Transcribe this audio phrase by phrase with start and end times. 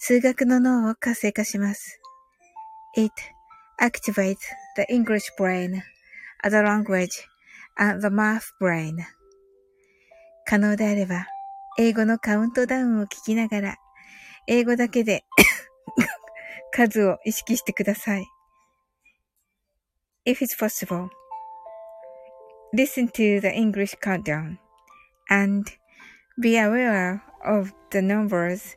[0.00, 2.00] 数学の脳を活性化します。
[2.96, 3.12] It
[3.80, 4.36] activates
[4.76, 5.82] the English brain
[6.44, 7.08] as a language
[7.76, 8.96] and the math brain.
[10.46, 11.26] 可能であれば、
[11.78, 13.76] 英語のカウントダウンを聞きながら、
[14.46, 15.24] 英語だけで
[16.70, 18.26] 数を意識してください。
[20.24, 21.08] If it's possible,
[22.72, 24.58] listen to the English countdown
[25.28, 25.68] and
[26.40, 28.76] be aware of the numbers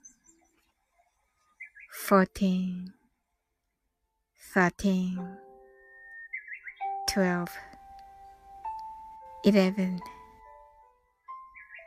[2.07, 2.91] 14
[4.53, 5.37] thirteen,
[7.07, 7.49] twelve,
[9.45, 9.99] eleven,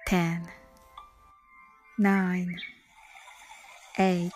[0.06, 0.48] ten,
[1.98, 2.56] nine,
[3.98, 4.32] eight,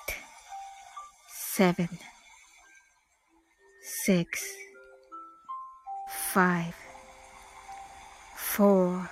[1.28, 1.88] seven,
[4.04, 4.44] six,
[6.34, 6.74] five,
[8.36, 9.08] four,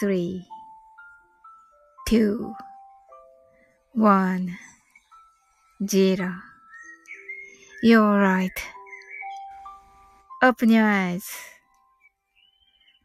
[0.00, 0.44] three,
[2.08, 2.54] two,
[3.92, 4.58] one,
[5.86, 6.32] zero.
[7.82, 8.20] You're
[10.42, 11.22] right.Open your eyes.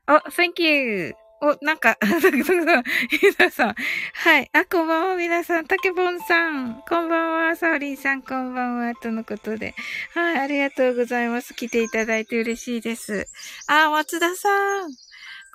[0.08, 1.16] お、thank you.
[1.42, 3.76] お、なんか、皆さん。
[4.14, 4.50] はい。
[4.54, 5.66] あ、こんばんは、皆さん。
[5.68, 6.82] たけぼんさん。
[6.88, 8.22] こんばんは、サオリンさん。
[8.22, 8.96] こんばんは。
[8.96, 9.76] とのことで。
[10.14, 10.40] はい。
[10.40, 11.54] ありがとうございます。
[11.54, 13.28] 来ていただいて嬉しいです。
[13.68, 14.90] あ、松田さん。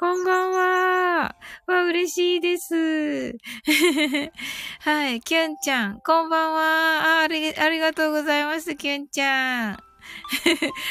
[0.00, 1.37] こんばんは。
[1.66, 3.37] わ、嬉しいです。
[4.81, 7.21] はい、キュンちゃん、こんばんは。
[7.21, 9.77] あり、ありがとうございます、キュンちゃん。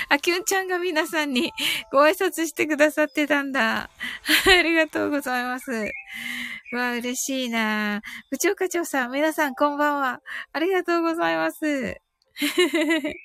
[0.09, 1.51] あ、キュンちゃんが皆さんに
[1.91, 3.89] ご挨拶してくださってたんだ。
[4.45, 5.71] ありがとうございます。
[6.73, 10.21] わ、嬉しいな部長課長さん、皆さんこんばんは。
[10.53, 11.95] ありがとうございます。
[12.37, 13.15] キュンち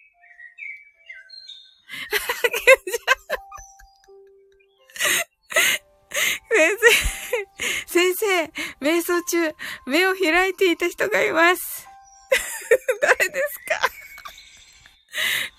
[3.06, 3.13] ゃん。
[6.50, 6.78] 先
[7.86, 8.44] 生、先生、
[8.80, 9.54] 瞑想中、
[9.86, 11.88] 目を開いていた人がいます。
[13.00, 13.80] 誰ですか？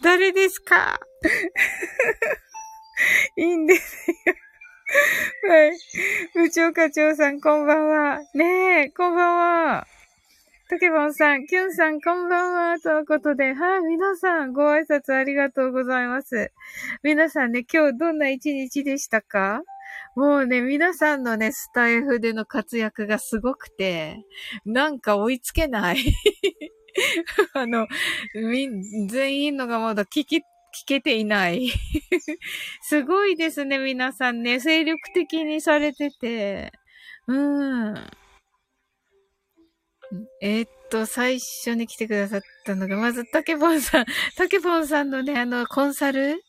[0.01, 1.00] 誰ですか？
[3.38, 4.16] いいんですよ。
[5.50, 5.78] はい。
[6.34, 8.19] 部長課長さん、こんばんは。
[8.34, 9.88] ねえ、こんばんは。
[10.69, 12.79] たけぼんさん、きゅんさん、こんばんは。
[12.79, 16.52] とのことで、はい、皆さん、ご挨拶ありがとうございます。
[17.03, 19.61] 皆さんね、今日どんな一日でしたか？
[20.16, 24.17] もうね、皆さんのね、スタイフでの活躍がすごくて、
[24.66, 25.97] なんか追いつけない。
[27.53, 27.88] あの、
[28.34, 28.70] み、
[29.09, 30.41] 全員のがまだ聞き、聞
[30.85, 31.70] けていない。
[32.84, 34.62] すごいですね、皆さんね。
[34.62, 36.72] 精力的にされてて。
[37.28, 37.96] うん。
[40.41, 44.06] えー、っと、最初に来てくださったのが、まず、竹本さん、
[44.38, 46.41] 竹本さんのね、あの、コンサル？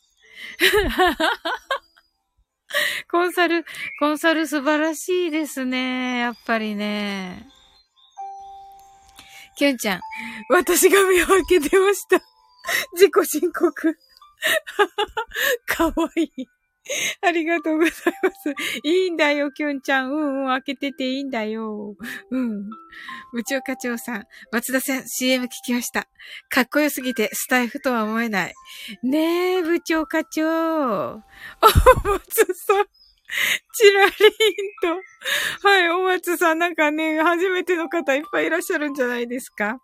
[3.11, 3.65] コンサル、
[4.01, 6.19] コンサル素晴らしいですね。
[6.19, 7.47] やっぱりね。
[9.57, 10.01] きゅんちゃん、
[10.51, 12.21] 私が目を開けてました。
[12.93, 13.99] 自己申告。
[15.67, 16.47] かわいい。
[17.23, 17.93] ありがとうござい
[18.23, 18.55] ます。
[18.85, 20.13] いいんだよ、きゅんちゃん。
[20.13, 21.97] うんうん、開けてていいんだよ。
[22.31, 22.69] うん。
[23.33, 26.07] 部長課長さん、松田さん、CM 聞きました。
[26.49, 28.55] かっこよすぎて、スタイフとは思えない。
[29.03, 30.45] ねえ、部長課長。
[30.47, 31.21] お、
[32.05, 32.87] 松さん。
[33.75, 34.13] チラリン
[35.63, 35.69] と。
[35.69, 39.79] はい、お松さん、なんかね、初めての方いっぱいいらっしゃるんじゃないですか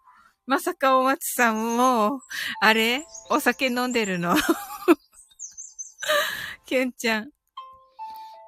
[0.46, 2.20] まさかお松さんも、
[2.60, 3.04] あれ？
[3.30, 4.36] お酒飲んでるの？
[6.66, 7.30] ケンちゃん。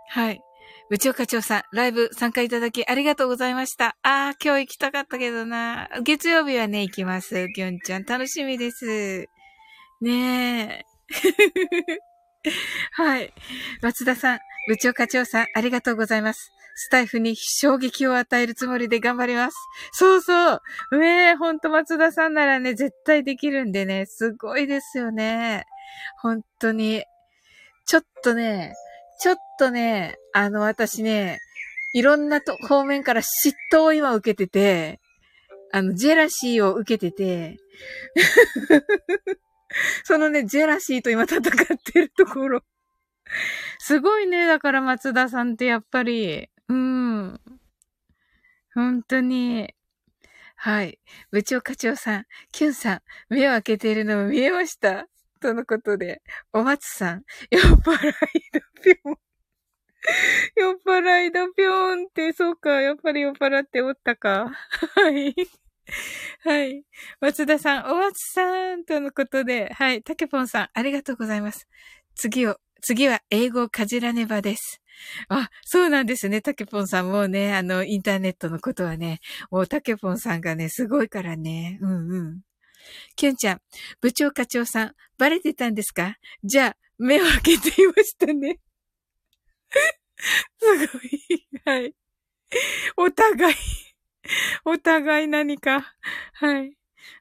[0.08, 0.40] はい。
[0.90, 3.96] 部長課長さん、ライブ参加いただきありがとうございました。
[4.02, 5.88] ああ、今日行きたかったけどな。
[6.02, 7.48] 月曜日はね、行きます。
[7.52, 9.26] きょんちゃん、楽しみです。
[10.00, 10.84] ねえ。
[12.92, 13.32] はい。
[13.82, 14.38] 松田さん、
[14.68, 16.52] 部長課長さん、ありがとうございます。
[16.76, 19.56] スタイフに衝撃を与えるつもりで頑張ります。
[19.92, 20.60] そうそ
[20.92, 20.98] う。
[20.98, 25.64] ねえ、ほんと松田さんならね、絶対できるんでね、すごいですよね。
[26.20, 27.04] 本当に。
[27.86, 28.74] ちょっとね、
[29.20, 31.38] ちょっとね、あの、私ね、
[31.94, 35.00] いろんなと方面から嫉妬を今受けてて、
[35.72, 37.58] あの、ジェラシーを受けてて、
[40.04, 42.62] そのね、ジェラシーと今戦ってるところ。
[43.78, 47.40] すごいね、だから松田さんってやっぱり、うん。
[48.74, 49.74] 本当に。
[50.56, 50.98] はい。
[51.30, 55.06] 部長課長さん、キュンさん、目を開けているのも見えました
[55.44, 56.22] とのことで、
[56.54, 58.12] お松さん、酔っ払い
[58.50, 59.16] だぴょん。
[60.56, 64.50] 酔っ払いだぴょんって、そうか、やっぱり酔っ払っておったか。
[64.94, 65.34] はい。
[66.44, 66.82] はい。
[67.20, 70.02] 松田さん、お松さんとのことで、はい。
[70.02, 71.68] たけぽんさん、ありがとうございます。
[72.14, 74.80] 次を、次は英語かじらねばです。
[75.28, 76.40] あ、そうなんですね。
[76.40, 79.20] たけぽんさんもね、あの、インターネットのことはね、
[79.50, 81.78] もうたけぽんさんがね、すごいからね。
[81.82, 82.53] うんうん。
[83.16, 83.60] きゅんちゃん、
[84.00, 86.16] 部長課長さん、バレてたんですか？
[86.42, 88.60] じゃあ、目を開けていましたね。
[90.60, 91.46] すごい。
[91.64, 91.94] はい。
[92.96, 93.54] お互い、
[94.64, 95.94] お互い何か。
[96.34, 96.76] はい。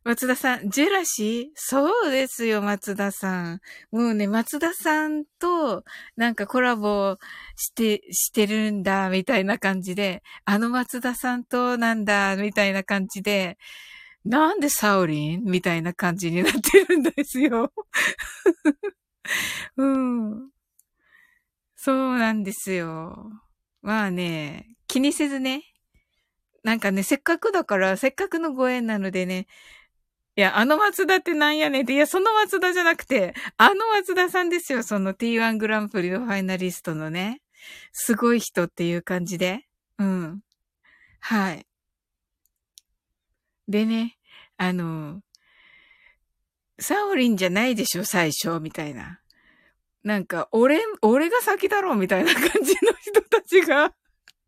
[0.06, 1.52] 松田さん、ジェラシー？
[1.56, 3.62] そうですよ、松田さん。
[3.92, 5.84] もうね、松田さんと
[6.16, 7.18] なんかコラボ
[7.58, 13.58] して、してるんだ、みたいな感じで、あの松田さんとなんだ、みたいな感じで、
[14.26, 15.44] なんでサウリン？
[15.44, 17.72] みたいな感じになってるんですよ。
[19.78, 20.50] うん。
[21.76, 23.32] そうなんですよ。
[23.82, 25.64] まあね、気にせずね。
[26.64, 29.48] なんかね、せっかくだから、せっかくのご縁なのでね、
[30.36, 37.42] いや、あの松田ってなんやねんって、いや、その松田じゃなくて、あの松田さんですよ、その T1 グランプリのファイナリストのね。
[37.94, 39.66] すごい人っていう感じで。
[40.00, 40.42] うん。
[41.20, 41.66] はい。
[43.68, 44.18] でね、
[44.58, 45.22] あの、
[46.80, 49.20] サオリンじゃないでしょ、最初、みたいな。
[50.04, 53.94] なんか、俺、俺が先だろ、みたいな感じの人たちが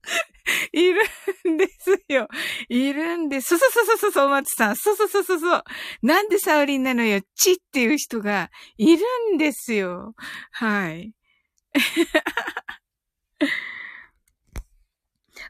[0.73, 1.01] いる
[1.49, 2.27] んですよ。
[2.69, 3.57] いるんです。
[3.57, 4.75] そうそうそうそうそう、松さん。
[4.75, 5.63] そうそうそうそうそう。
[6.01, 9.03] なんでサオリンなのよ、チっていう人がいる
[9.33, 10.13] んですよ。
[10.51, 11.13] はい。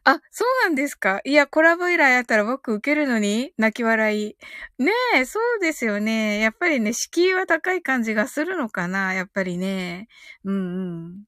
[0.07, 1.19] あ、そうなんですか？
[1.25, 4.35] いや、コラボ依頼あったら僕受けるのに泣き笑い。
[4.77, 6.39] ねえ、そうですよね。
[6.39, 10.07] やっぱりね、敷居は高い感じがするのかなやっぱりね。
[10.43, 11.25] うんうん。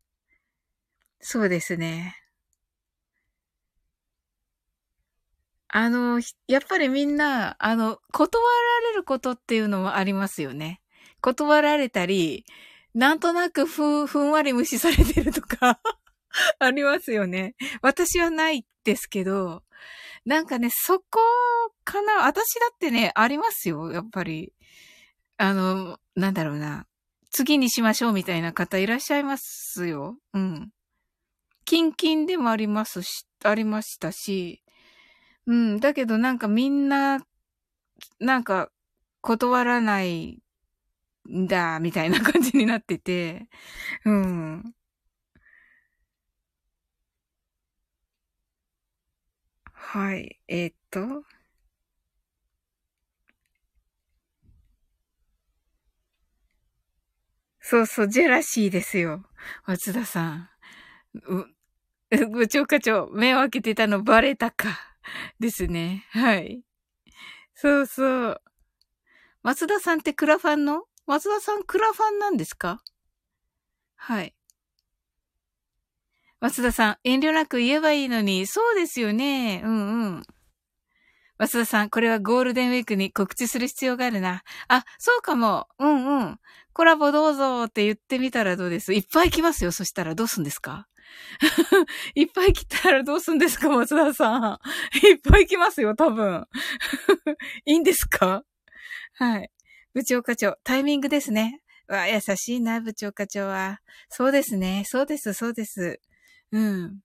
[1.22, 2.18] そうですね。
[5.70, 8.42] あの、やっぱりみんな、あの、断
[8.84, 10.82] られることっていうのもありますよね。
[11.22, 12.46] 断られたり、
[12.94, 15.80] なんとなくふ、ふんわり無視されてるとか
[16.60, 17.56] ありますよね。
[17.82, 19.64] 私はないですけど、
[20.26, 21.06] なんかね、そこ
[21.84, 22.26] かな。
[22.26, 23.92] 私だってね、ありますよ。
[23.92, 24.54] やっぱり。
[25.38, 26.88] あの、なんだろうな。
[27.32, 30.18] 次にしましょうみたいな方いらっしゃいますよ。
[30.34, 30.72] うん。
[31.66, 34.64] キンキンでもありますし、ありましたし。
[35.46, 35.80] うん。
[35.80, 37.20] だけどなんかみんな、
[38.20, 38.72] なんか
[39.22, 40.42] 断らない
[41.30, 43.48] んだ、みたいな感じになってて。
[44.06, 44.74] うん。
[49.98, 50.39] はい。
[50.48, 51.24] えー、っと。
[57.60, 59.24] そうそう、ジェラシーですよ。
[59.66, 60.50] 松田さん。
[61.27, 61.48] う、
[62.30, 64.68] 部長課長、目を開けてたのバレたか。
[65.39, 66.06] ですね。
[66.12, 66.63] はい。
[67.56, 68.42] そうそう。
[69.42, 70.86] 松田さんってクラファンの？
[71.08, 72.84] 松田さんクラファンなんですか？
[73.96, 74.37] はい。
[76.39, 79.62] 松田さん、遠慮なく言えばいいのに、そうですよね。
[79.63, 80.24] うんうん。
[81.39, 84.44] 松田さん、これはゴールデンウィークに告知する必要があるな。
[84.67, 85.67] あ、そうかも。
[85.79, 86.39] うんうん。
[86.74, 88.94] コラボどうぞって言ってみたらどうです？
[88.94, 89.72] いっぱい来ますよ。
[89.72, 90.88] そしたらどうすんですか？
[92.13, 93.70] いっぱい来たらどうすんですか？
[93.70, 94.60] 松田さん。
[95.08, 96.46] いっぱい来ますよ、多分。
[97.65, 98.44] いいんですか？
[99.13, 99.50] はい。
[99.96, 101.62] 部長課長、タイミングですね。
[101.88, 103.79] わ、優しいな、部長課長は。
[104.10, 104.84] そうですね。
[104.86, 106.00] そうです、そうです。
[106.51, 107.00] うん。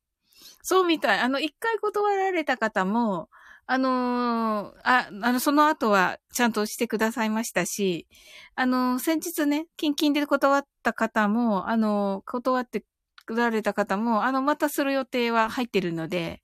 [0.63, 1.21] そうみたい。
[1.21, 3.29] あの、一回断られた方も、
[3.67, 8.07] あのー、あ、あの、その後はちゃんとしてくださいましたし、
[8.55, 12.85] あのー、先日ね、キンキンで断った方も、あのー、断って
[13.27, 16.43] くられた方も、あの、またする予定は入ってるので、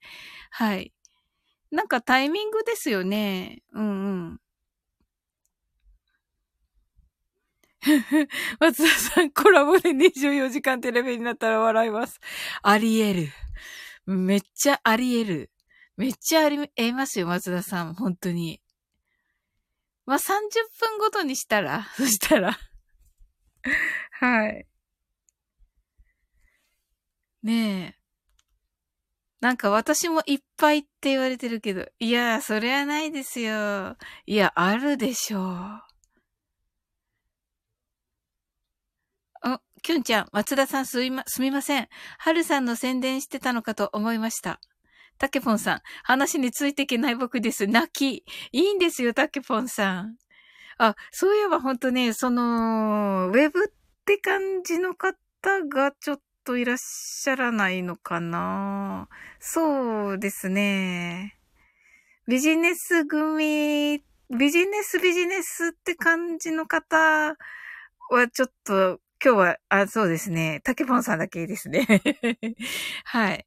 [0.50, 0.92] はい。
[1.70, 3.62] なんかタイミングですよね。
[3.72, 4.40] うんうん。
[8.60, 12.20] 松田さん、コラボで24時間テレビになったら笑います。
[12.62, 13.32] あり得る。
[14.06, 15.50] めっちゃあり得る。
[15.96, 17.94] めっちゃありえますよ、松田さん。
[17.94, 18.60] 本当に。
[20.06, 20.30] まあ、30
[20.80, 22.58] 分ごとにしたら そしたら
[24.12, 24.66] はい。
[27.42, 27.98] ねえ。
[29.40, 33.96] なんか私もいっぱいって言われてるけど、いや、それはないですよ。
[34.26, 35.88] いや、あるでしょう。
[39.42, 41.88] あ、きゅんちゃん、松田さんすいま、すみません。
[42.18, 44.60] はるさんの宣伝してたのかと思いました。
[45.18, 47.66] たけぽんさん、話についていけない僕です。
[47.66, 48.24] 泣き。
[48.52, 50.16] いいんですよ、たけぽんさん。
[50.78, 53.68] あ、そういえばほんとね、その、ウェブっ
[54.04, 55.16] て感じの方
[55.68, 59.08] がちょっといらっしゃらないのかな
[59.40, 61.36] そうですね。
[62.28, 63.98] ビジネス組、
[64.30, 67.36] ビジネスビジネスって感じの方
[68.10, 70.60] はちょっと今日は、あ、そうですね。
[70.64, 71.86] 竹本さんだけですね。
[73.04, 73.46] はい。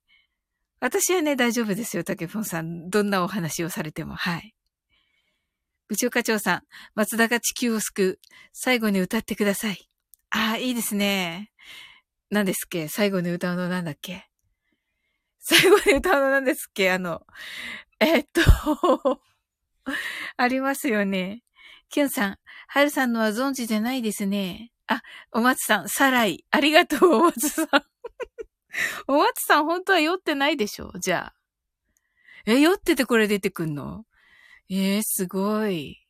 [0.79, 2.89] 私はね、大丈夫ですよ、竹本さん。
[2.89, 4.15] どんなお話をされても。
[4.15, 4.53] はい。
[5.87, 6.61] 部長課長さん、
[6.95, 8.19] 松田が地球を救う。
[8.53, 9.89] 最後に歌ってください。
[10.29, 11.51] ああ、いいですね。
[12.29, 12.87] 何ですっけ？
[12.87, 14.27] 最後に歌うのなんだっけ？
[15.39, 16.91] 最後に歌うのなんですっけ？
[16.91, 17.21] あの、
[17.99, 19.21] えー、っと
[20.37, 21.43] ありますよね。
[21.89, 22.37] キュンさん、
[22.67, 24.71] ハルさんのは存じてないですね。
[24.91, 26.45] あ、お松さん、サライ。
[26.51, 27.67] ありがとう、お松さん。
[29.07, 30.91] お松さん、本当は酔ってないでしょ？
[30.99, 31.35] じゃあ。
[32.45, 34.05] え、酔っててこれ出てくんの？
[34.69, 36.05] えー、すごい。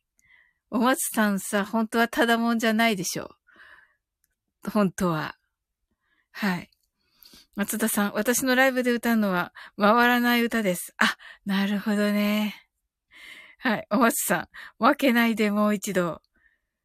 [0.70, 3.30] お松さんさ、本当はただもんじゃないでしょ？
[4.72, 5.36] 本当は。
[6.32, 6.70] はい。
[7.54, 10.94] 松田さん、私のライブで歌うのは、回らない歌です。
[10.96, 12.54] あ、なるほどね。
[13.58, 13.86] はい。
[13.90, 14.48] お松さ
[14.80, 16.22] ん、負けないでもう一度。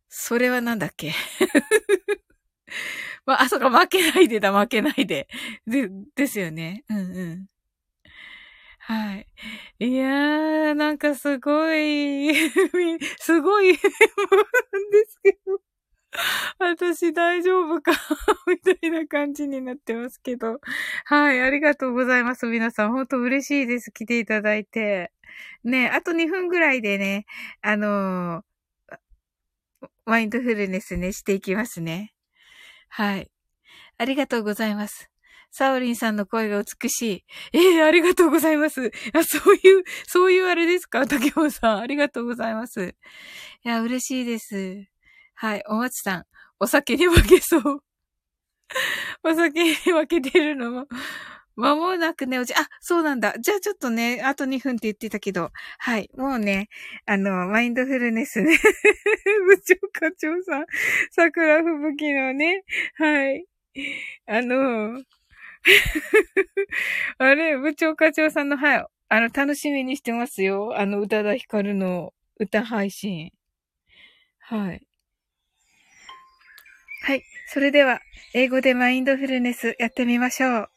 [0.10, 1.14] それはなんだっけ？
[3.26, 5.28] まあ、あ、そっか、負けないでだ、負けないで。
[5.68, 6.84] で、ですよね。
[6.90, 7.02] うんう
[7.36, 7.48] ん。
[8.80, 9.28] はい。
[9.80, 12.34] いやー、なんかすごい、
[13.20, 13.78] すごい、なん
[14.92, 15.62] ですけど。
[16.60, 17.92] 私大丈夫か？
[18.48, 20.60] みたいな感じになってますけど。
[21.06, 22.48] はい、ありがとうございます。
[22.48, 23.92] 皆さん、本当嬉しいです。
[23.92, 25.12] 来ていただいて。
[25.64, 27.26] ね、あと2分ぐらいでね、
[27.62, 28.46] あのー、
[30.06, 32.14] マインドフルネスね、していきますね。
[32.90, 33.32] はい。
[33.98, 35.10] ありがとうございます。
[35.52, 37.26] サオリンさんの声が美しい。
[37.54, 38.92] ええー、ありがとうございます。
[39.14, 41.08] あ、そういう、そういうあれですか？
[41.08, 41.78] 竹本さん。
[41.80, 42.96] ありがとうございます。
[43.64, 44.86] いや、嬉しいです。
[45.36, 45.64] はい。
[45.68, 46.26] お松さん。
[46.60, 47.84] お酒に負けそう。
[49.24, 50.88] お酒に負けてるのも、
[51.58, 53.34] 間もなくね、おじ、あ、そうなんだ。
[53.40, 56.70] じゃあちょっとね、あと2分って言ってたけど、はい、もうね、
[57.08, 58.58] あの、マインドフルネスね。
[59.48, 60.66] 部長課長さん、
[61.12, 62.64] 桜吹雪のね、
[62.96, 63.46] はい。
[64.28, 65.02] あの、
[67.18, 70.78] あれ、部長課長さんの、はい、あの、楽しみにしてますよ。
[70.78, 73.32] あの、宇多田ヒカルの歌配信。
[74.40, 74.84] はい。
[77.02, 77.24] はい。
[77.48, 78.02] それでは、
[78.34, 80.77] 英語でマインドフルネスやってみましょう。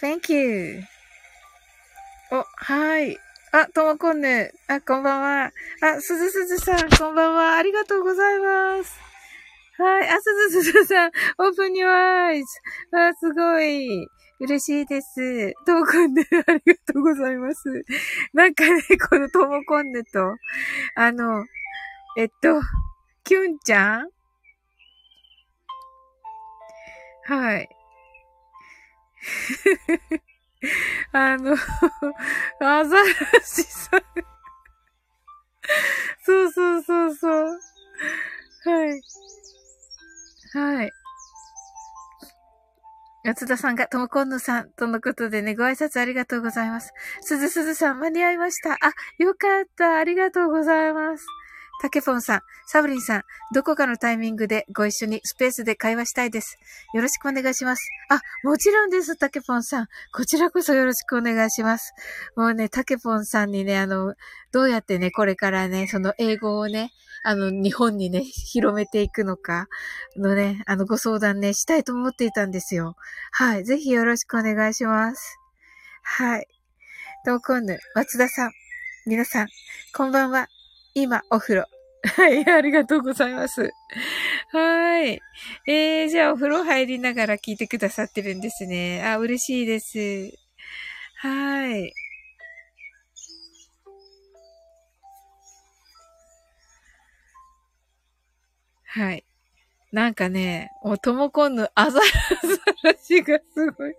[0.00, 0.82] Thank you.
[2.30, 3.18] お、はい。
[3.52, 4.52] あ、ともこんぬ。
[4.68, 5.52] あ、こんばんは。
[5.82, 7.56] あ、すずすずさん、こんばんは。
[7.56, 8.96] ありがとうございます。
[9.78, 10.08] はい。
[10.08, 12.44] あ、すずすずさん、open your eyes.
[12.96, 14.06] あ、すごい。
[14.40, 15.52] 嬉しいです。
[15.66, 17.84] ともこんぬ、ありがとうございます。
[18.32, 20.36] なんかね、このともこんぬと、
[20.94, 21.44] あの、
[22.16, 22.60] えっと、
[23.24, 24.08] キュンちゃん？
[27.24, 27.68] はい。
[31.12, 31.52] あの、
[32.60, 33.04] アザラ
[33.42, 34.00] シさん。
[36.24, 37.60] そうそうそうそう。
[38.64, 39.00] はい。
[40.54, 40.92] はい。
[43.24, 46.92] 松田さんがともこんのさんとのことでね、ご挨拶ありがとうございます。
[47.20, 48.72] すずすずさん間に合いました。
[48.74, 48.76] あ、
[49.18, 49.98] よかった。
[49.98, 51.26] ありがとうございます。
[51.80, 53.22] タケポンさん、サブリンさん、
[53.54, 56.58] どこかのタイミングでご一緒にスペースで会話したいです。
[56.92, 57.88] よろしくお願いします。
[58.10, 59.86] あ、もちろんです、タケポンさん。
[60.12, 61.92] こちらこそよろしくお願いします。
[62.36, 64.14] もうね、タケポンさんにね、あの、
[64.50, 66.90] どうやってね、これからね、その英語をね、
[67.22, 69.68] あの、日本にね、広めていくのか、
[70.16, 72.96] のね、あの、ご相談ね、したいと思っていたんですよ。
[73.30, 73.64] はい。
[73.64, 75.38] ぜひよろしくお願いします。
[76.02, 76.48] はい。
[77.24, 78.52] トーコンヌ、松田さん、
[79.06, 79.48] 皆さん、
[79.94, 80.48] こんばんは。
[81.02, 81.64] 今、お風呂。
[82.16, 83.70] はい、ありがとうございます。
[84.52, 85.20] はい。
[85.66, 89.04] えー、じゃあお風呂入りながら聞いてくださってるんですね。
[89.04, 89.98] あ、嬉しいです。
[91.16, 91.92] はい。
[98.84, 99.27] はい。
[99.90, 102.00] なんかね、もう、ともこんぬ、あざ
[102.82, 103.94] らしがすごい。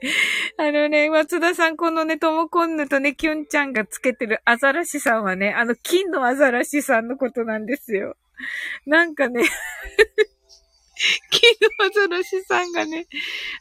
[0.58, 8.18] あのね、松田さん、このね、ともこんぬとね、きゅんちゃんがつけてるアザラシさんはね、あの、金のアザラシさんのことなんですよ。
[8.86, 9.44] なんかね
[11.30, 13.08] 金のアザラシさんがね、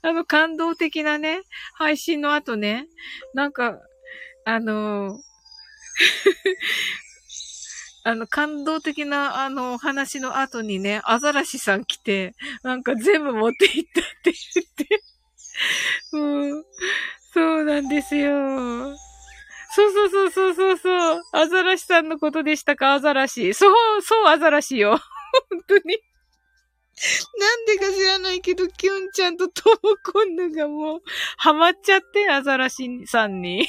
[0.03, 1.41] あの、感動的なね、
[1.75, 2.89] 配信の後ね、
[3.33, 3.81] なんか、
[4.45, 5.19] あのー
[8.09, 15.03] あの、感動的な、あの、話の後にね、アザラシさん来て、なんか全部持っていったって言って。
[16.17, 16.65] うん。
[17.35, 18.97] そうなんですよ。
[19.75, 21.23] そうそうそうそうそうそう。
[21.33, 23.53] アザラシさんのことでしたか、アザラシ。
[23.53, 24.99] そう、そう、アザラシよ。
[25.51, 25.99] 本当に。
[27.39, 31.03] なんでか知らないけど、キュンちゃんとトモコンヌがもう、
[31.37, 33.69] ハマっちゃって、アザラシさんに。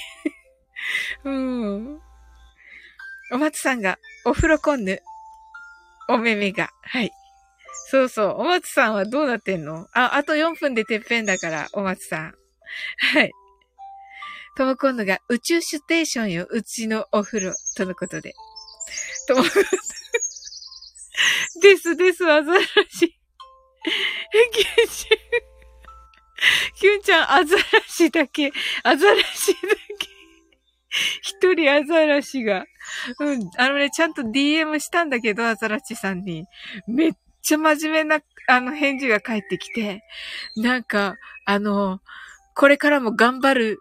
[1.25, 1.99] うん。
[3.32, 5.02] お松さんが、お風呂コンヌ。
[6.10, 6.70] お目目が。
[6.82, 7.12] はい。
[7.92, 8.42] そうそう。
[8.42, 9.88] お松さんはどうなってんの？
[9.94, 12.34] あ、あと4分でてっぺんだから、お松さん。
[13.14, 13.32] はい。
[14.58, 18.34] ともコンヌが宇宙ステーションよ、うちのお風呂、とのことで。
[19.28, 19.44] とも、
[21.62, 22.68] ですです、アザラシ。
[23.00, 23.10] キュ
[24.50, 25.18] ンちゃん、
[26.76, 28.52] キュンちゃん、アザラシだけ、
[28.84, 29.60] アザラシだ
[29.98, 30.19] け。
[31.21, 32.65] 一人アザラシが。
[33.19, 33.49] うん。
[33.58, 36.45] あのね、ちゃんと DM したんだけど、アザラシさんに。
[36.88, 40.04] めっちゃ真面目な、あの、返事が返ってきて。
[40.56, 41.99] なんか、あの、
[42.56, 43.80] これからも頑張る、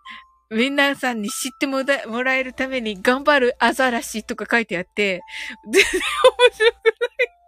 [0.50, 1.82] 皆さんに知っても
[2.22, 5.20] らえるために頑張るアザラシとか書いてあって、
[5.70, 7.38] 全然面白くない。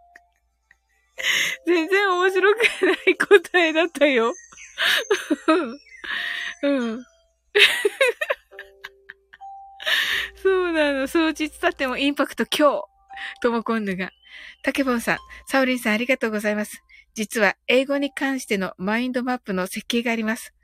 [1.67, 4.35] 全然面白くない答えだったよ。
[6.63, 7.05] うん。
[10.43, 11.07] そうなの。
[11.07, 12.85] そう実だってもインパクト今日。
[13.43, 14.11] ともこんぬが。
[14.63, 16.83] たけぼんさん、サオリンさんありがとうございます。
[17.15, 20.55] 実は英語に関してのマインドマップの設計があります。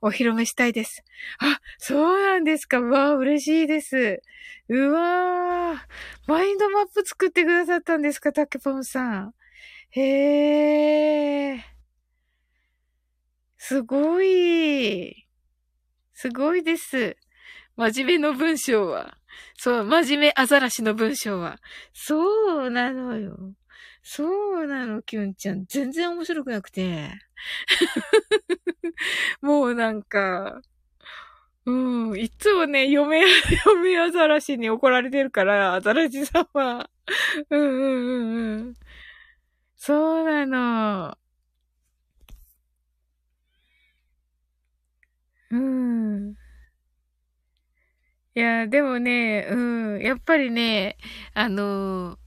[0.00, 1.04] お披露目したいです。
[1.38, 2.78] あ、そうなんですか。
[2.78, 4.20] うわー、嬉しいです。
[4.68, 5.78] うわー、
[6.26, 9.34] マインドマップ作ってくださったんですか、たけぽんさん。
[9.90, 11.64] へえ。
[13.58, 15.28] すごい。
[16.14, 17.16] すごいです。
[17.76, 19.16] 真面目の文章は。
[19.56, 21.58] そう、真面目アザラシの文章は。
[21.92, 23.54] そうなのよ。
[24.02, 24.26] そ
[24.62, 25.64] うなの、キュンちゃん。
[25.66, 27.10] 全然面白くなくて。
[29.40, 30.60] もうなんか、
[31.64, 33.22] うん、いつもね、嫁、
[33.66, 36.90] 嫁アザラシに怒られてるから、アザラシさんは。
[37.50, 38.74] うんうんうんうん。
[39.76, 41.16] そうなの。
[45.50, 46.41] うん。
[48.34, 49.56] いや、でもね、う
[49.98, 50.96] ん、やっぱりね、
[51.34, 52.18] あの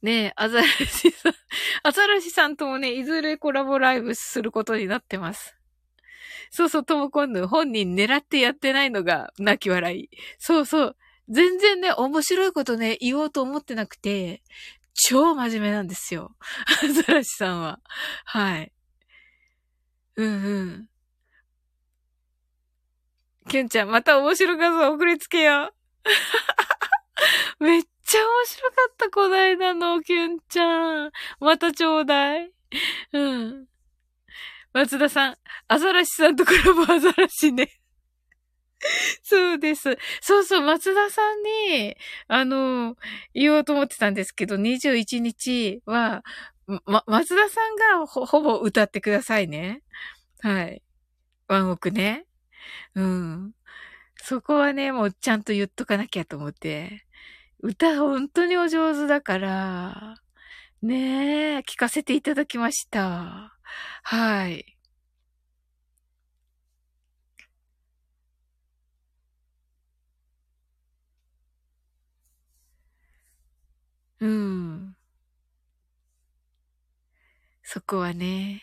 [0.00, 1.32] ねアザラシさん、
[1.82, 5.56] アザラシさんともね、いずれコラボライブすることになってます。
[6.50, 10.10] そうそう、ともこんぬ、本人狙ってやってないのが泣き笑い。
[10.38, 10.96] そうそう。
[11.28, 14.42] 全然ね、面白いことね、言おうと思ってなくて、
[14.94, 16.34] 超真面目なんですよ。
[16.84, 17.80] アザラシさんは。
[18.24, 18.72] はい。
[20.16, 20.88] うんうん。
[23.48, 25.74] キュンちゃん、また面白画像送りつけよう。
[27.64, 31.12] めっちゃ面白かった、こないだの、キュンちゃん。
[31.40, 32.52] またちょうだい。
[33.12, 33.66] うん。
[34.72, 35.36] 松田さん、
[35.68, 37.82] アザラシさんとコラボアザラシね。
[39.22, 39.96] そうです。
[40.20, 41.96] そうそう、松田さんに、
[42.28, 42.96] あの、
[43.34, 46.24] 言おうと思ってたんですけど、21日は、
[46.86, 49.82] ま、松田さんがほぼ歌ってくださいね。
[50.40, 50.82] はい。
[51.48, 52.26] ワンオクね。
[52.94, 53.52] うん。
[54.16, 57.04] そこはね、もうちゃんと言っとかなきゃと思って。
[57.60, 60.16] 歌本当にお上手だから、
[60.82, 63.56] ねえ、聞かせていただきました。
[64.04, 64.76] はい。
[74.20, 74.96] うん。
[77.64, 78.60] そこはね。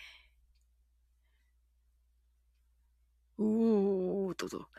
[3.40, 4.70] おー、どうぞ。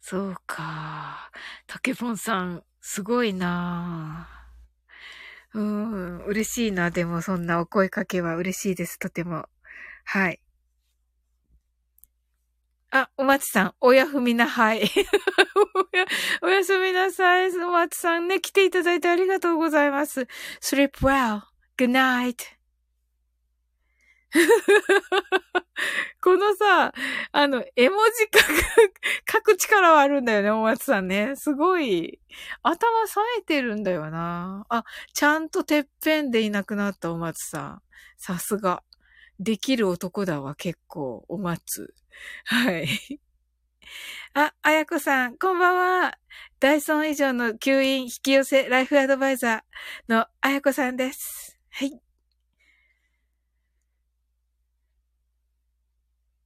[0.00, 1.30] そうか。
[1.66, 4.28] 竹本さん、すごいな
[5.54, 6.90] うん、嬉しいな。
[6.90, 8.98] でも、そんなお声かけは嬉しいです。
[8.98, 9.46] とても。
[10.04, 10.43] はい。
[12.96, 14.88] あ、お松さん、おやふみな、 はい。
[16.42, 17.50] おやすみなさい。
[17.58, 20.28] お松さんね、来ていただいてありがとうございます。
[20.60, 22.36] sleep well.good night.
[26.22, 26.92] このさ、
[27.32, 28.92] あの、絵文字書く、
[29.28, 31.34] 書く力はあるんだよね、お松さんね。
[31.34, 32.20] すごい。
[32.62, 34.66] 頭冴えてるんだよな。
[34.68, 37.82] あ、ちゃんとてっぺんでいなくなったお松さん。
[38.16, 38.84] さすが。
[39.40, 41.92] できる男だわ、結構、お松。
[42.44, 43.20] はい。
[44.34, 46.18] あ、あやこさん、こんばんは。
[46.60, 51.58] ダイソン以上の吸引引き寄せライフアドバイザーのあやこさんです。
[51.70, 52.00] はい。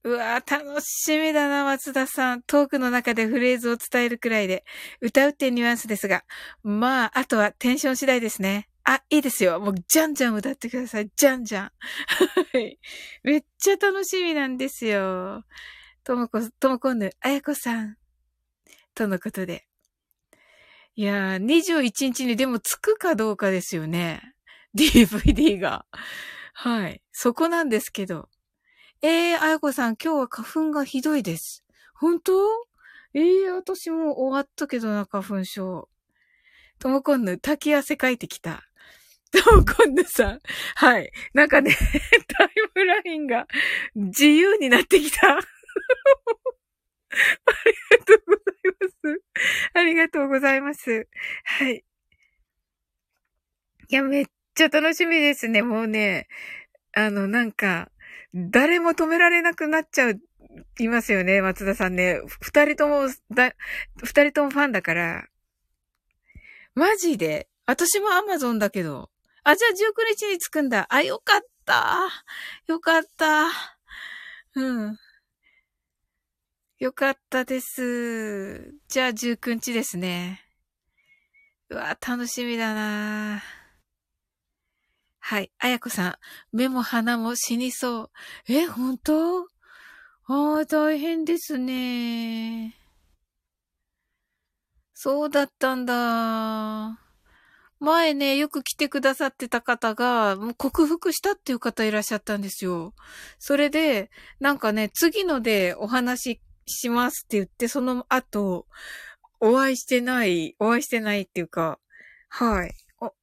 [0.03, 2.41] うわぁ、楽しみだな、松田さん。
[2.43, 4.63] トークの中でフレーズを伝えるくらいで、
[5.01, 6.23] 歌うってニュアンスですが、
[6.63, 8.68] まあ、あとはテンション次第ですね。
[8.91, 9.59] あ、いいですよ。
[9.59, 11.11] もう、じゃんじゃん歌ってください。
[11.15, 11.71] じゃんじゃん。
[12.53, 12.79] はい。
[13.21, 15.43] めっちゃ楽しみなんですよ。
[16.03, 17.97] ともこ、ともこんぬ、あやこさん。
[18.95, 19.67] とのことで。
[20.95, 24.33] いやー、21日にでもつくかどうかですよね。
[24.75, 25.85] DVD が。
[26.53, 27.03] はい。
[27.11, 28.27] そこなんですけど。
[29.03, 31.63] えー、あやこさん、今日は花粉がひどいです。
[31.93, 32.33] 本当？
[33.13, 35.89] えー、私も終わったけどな、花粉症。
[36.79, 38.68] ともこんぬ、滝汗かいてきた。
[39.31, 40.39] ともこんぬさん。
[40.75, 41.11] はい。
[41.33, 41.75] なんかね、
[42.27, 43.47] タイムラインが
[43.95, 45.37] 自由になってきた。
[45.37, 45.41] あ
[47.65, 49.21] りがとうございます。
[49.73, 51.07] ありがとうございます。
[51.43, 51.83] はい。
[53.89, 55.61] いや、めっちゃ楽しみですね。
[55.61, 56.27] もうね、
[56.93, 57.91] あの、なんか、
[58.33, 60.21] 誰も止められなくなっちゃう、
[60.79, 62.19] いますよね、松田さんね。
[62.41, 63.53] 二人とも、だ、
[64.03, 65.27] 二人ともファンだから。
[66.75, 67.47] マジで？
[67.65, 69.09] 私もアマゾンだけど。
[69.43, 69.75] あ、じゃあ19
[70.17, 70.85] 日に着くんだ。
[70.89, 72.07] あ、よかった。
[72.67, 73.47] よかった。
[74.55, 74.97] うん。
[76.79, 78.73] よかったです。
[78.87, 80.41] じゃあ19日ですね。
[81.69, 83.43] うわ、楽しみだな
[85.19, 85.51] はい。
[85.59, 86.15] あやこさん、
[86.55, 88.11] 目も鼻も死にそう。
[88.47, 89.43] え、本当？
[90.25, 92.75] ああ、大変ですね。
[94.93, 97.08] そうだったんだ。
[97.79, 102.93] 前ね、よく来てくださってた方が、もう克服したっていう方いらっしゃったんですよ。
[103.39, 108.67] それで、なんかね、次のでお話ししますって言って、その後、
[109.39, 111.79] お会いしてない、お会いしてないっていうか、
[112.29, 112.73] はい。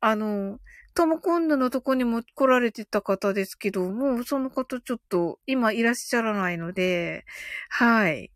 [0.01, 0.59] あの、
[0.95, 7.27] とも今度のとこにも来られてた方ですけど、もうその方ちょっと今いらっしゃらないので、
[7.69, 8.33] はい。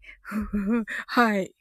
[1.07, 1.55] はい。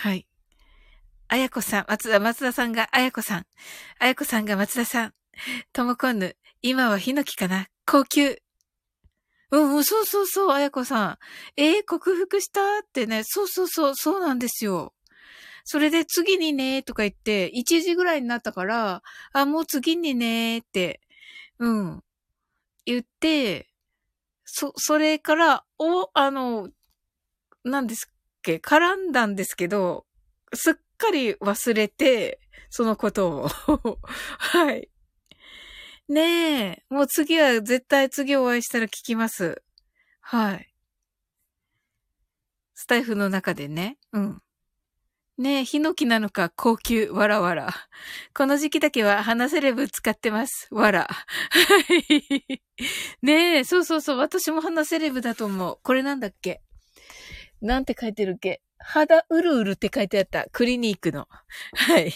[0.00, 0.28] はい。
[1.26, 3.46] あやこさん、松田、松田さんがあやこさん。
[3.98, 5.12] あやこさんが松田さん。
[5.72, 7.66] ともこんぬ、今はヒノキかな？
[7.84, 8.36] 高級。
[9.50, 11.18] うん、そうそうそう、あやこさん。
[11.56, 14.94] えー、克服したってね、そうそうそう、そうなんですよ。
[15.64, 21.00] それで次にね、とか言って、1時ぐらいになったから、あ、もう次にね、って、
[21.58, 22.04] うん、
[22.86, 23.68] 言って、
[24.44, 26.68] そ、それから、お、あの、
[27.64, 28.08] 何です
[28.42, 30.06] け絡んだんですけど、
[30.54, 33.48] すっかり忘れて、そのことを。
[34.38, 34.90] はい。
[36.08, 39.62] ねえ、もう次は絶対次お会いしたら聞きます。
[40.20, 40.74] はい。
[42.74, 43.98] スタイフの中でね。
[44.12, 44.42] うん。
[45.36, 47.72] ねえ、ヒノキなのか高級、わらわら。
[48.34, 50.66] この時期だけは花セレブ使ってます。
[50.72, 51.08] わら。
[51.08, 51.18] は
[52.08, 52.62] い。
[53.22, 54.18] ねえ、そうそうそう。
[54.18, 55.78] 私も花セレブだと思う。
[55.82, 56.60] これなんだっけ？
[57.62, 58.60] なんて書いてるっけ？
[58.78, 60.46] 肌うるうるって書いてあった。
[60.52, 61.28] クリニックの。
[61.74, 62.12] はい。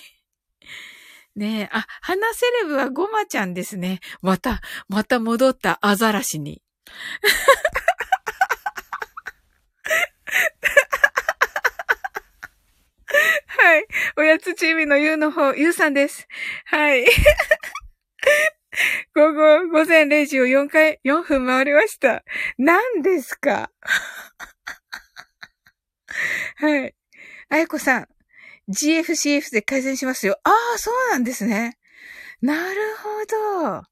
[1.34, 4.00] ねえ、あ、花セレブはゴマちゃんですね。
[4.20, 6.62] また、また戻ったアザラシに。
[13.46, 13.86] はい。
[14.16, 16.26] おやつチームのゆうの方、ゆうさんです。
[16.66, 17.04] はい。
[19.14, 22.24] 午後、午前0時を4回、4分回りました。
[22.58, 23.70] 何ですか？
[26.56, 26.94] はい。
[27.48, 28.08] あやこさん、
[28.68, 30.38] GFCF で改善しますよ。
[30.44, 31.78] ああ、そうなんですね。
[32.40, 33.82] なるほど。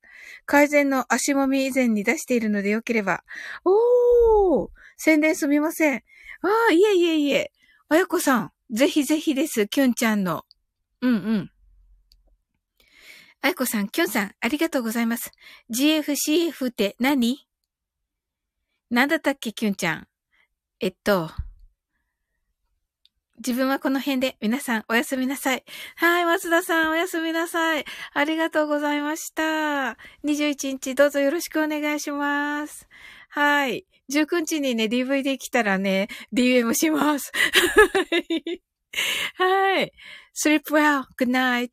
[0.47, 3.25] 改善の足もみ以前に出しているのでよければ。
[3.65, 6.03] おー宣伝すみません。
[6.43, 7.53] ああ、いえいえいえ。
[7.89, 9.69] あやこさん、ぜひぜひです。
[9.69, 10.45] きゅんちゃんの。
[11.01, 11.51] うんうん。
[13.43, 15.31] あやこさん、きゅんさん、ありがとうございます。
[15.71, 17.47] GFCF って何？
[18.91, 20.09] なんだったっけ、きゅんちゃん。
[20.81, 21.31] えっと、
[23.41, 25.65] 自分はこの辺で皆さんおやすみなさい。
[25.97, 27.87] はい、松田さんおやすみなさい。
[28.13, 29.97] ありがとうございました。
[30.25, 32.87] 21日どうぞよろしくお願いします。
[33.31, 33.87] はい。
[34.13, 37.33] 19日にね、DVD 来たらね、DM します。
[39.37, 39.93] はい。
[40.35, 41.05] sleep well.
[41.19, 41.71] Good night.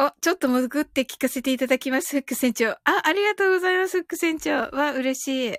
[0.00, 2.70] お、ちょっと潜って聞かせていただきます、フック船長。
[2.70, 4.70] あ、ありがとうございます、フック船長。
[4.76, 5.56] わ、嬉しい。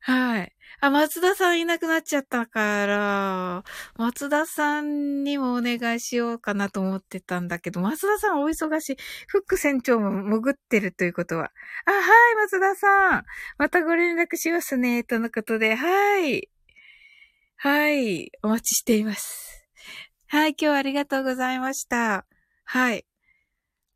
[0.00, 0.53] はい。
[0.84, 3.64] あ、松田さんいなくなっちゃったから、
[3.96, 8.96] 松田さんにもお願いしようかなと思ってたんだけど、松田さんお忙しい。
[9.28, 11.52] フック船長も潜ってるということは。
[11.86, 13.24] あ、はい、松田さん。
[13.56, 15.04] またご連絡しますね。
[15.04, 16.50] とのことで、はい。
[17.56, 18.30] はい。
[18.42, 19.66] お待ちしています。
[20.26, 22.26] はい、今日はありがとうございました。
[22.64, 23.06] はい。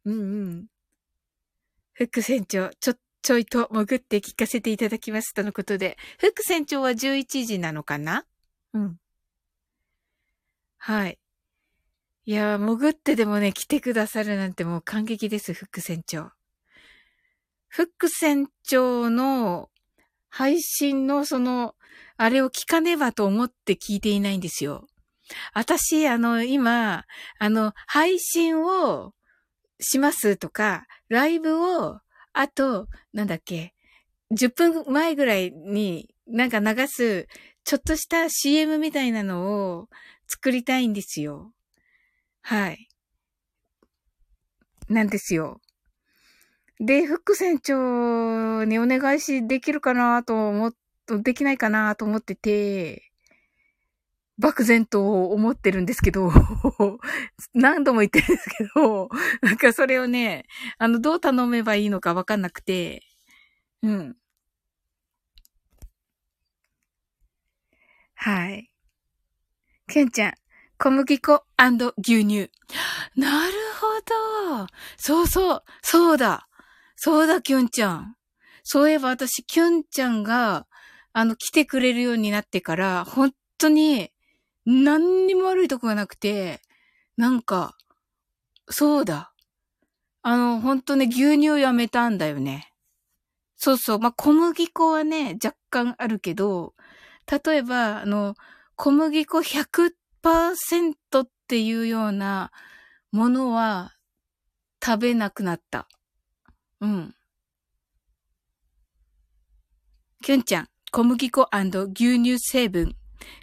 [0.06, 0.20] うんう
[0.62, 0.66] ん。
[1.92, 8.24] フック船長、ちょっちょいと潜って聞かせていただきますとのことで、フック船長は11時なのかな？
[8.72, 8.96] うん。
[10.78, 11.18] はい。
[12.24, 16.30] いや潜ってでもね、来てくださるなんてもう感激です、フック船長。
[17.68, 19.70] フック船長の
[20.30, 21.74] 配信のその、
[22.16, 24.86] あれを聞かねばと思って聞いていないんですよ。
[25.54, 27.04] 私、あの、今、
[27.38, 29.12] あの、配信を
[29.80, 32.00] しますとか、ライブを、
[32.40, 33.74] あと、なんだっけ、
[34.30, 37.26] 10分前ぐらいになんか流す、
[37.64, 39.88] ちょっとした CM みたいなのを
[40.28, 41.52] 作りたいんですよ。
[42.42, 42.88] はい。
[44.88, 45.60] なんですよ。
[46.78, 50.72] で、フック船長にお願いしできるかなと思っ、
[51.08, 53.07] できないかなと思ってて、
[54.38, 56.30] 漠然と思ってるんですけど、
[57.54, 59.08] 何度も言ってるんですけど、
[59.42, 60.46] なんかそれをね、
[60.78, 63.02] あの、どう頼めばいいのかわかんなくて、
[63.82, 64.16] うん。
[68.14, 68.70] はい。
[69.88, 70.32] けんちゃん、
[70.78, 71.42] 小麦粉
[71.98, 72.50] 牛乳。
[73.16, 73.86] なるほ
[74.62, 74.66] ど。
[74.98, 75.64] そうそう。
[75.82, 76.48] そうだ。
[76.96, 78.16] そうだ、きゅんちゃん。
[78.64, 80.66] そういえば私、きゅんちゃんが、
[81.12, 84.10] あの、来てくれるようになってから、本当に、
[84.70, 86.60] 何にも悪いとこがなくて、
[87.16, 87.74] なんか、
[88.68, 89.32] そうだ。
[90.20, 92.74] あの、本当ね、牛乳やめたんだよね。
[93.56, 93.98] そうそう。
[93.98, 96.74] まあ、小麦粉はね、若干あるけど、
[97.44, 98.34] 例えば、あの、
[98.76, 102.52] 小麦粉100%っていうような
[103.10, 103.94] ものは
[104.84, 105.88] 食べなくなった。
[106.82, 107.14] うん。
[110.22, 112.94] きゅんちゃん、小麦粉牛乳成分、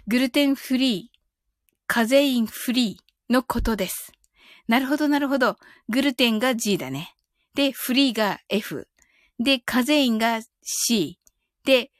[0.06, 1.15] グルテンフリー、
[1.86, 4.12] カゼインフリーのことです。
[4.68, 5.56] なるほど、なるほど。
[5.88, 7.14] グルテンが G だね。
[7.54, 8.88] で、フリーが F。
[9.38, 11.18] で、カゼインが C。
[11.64, 11.90] で、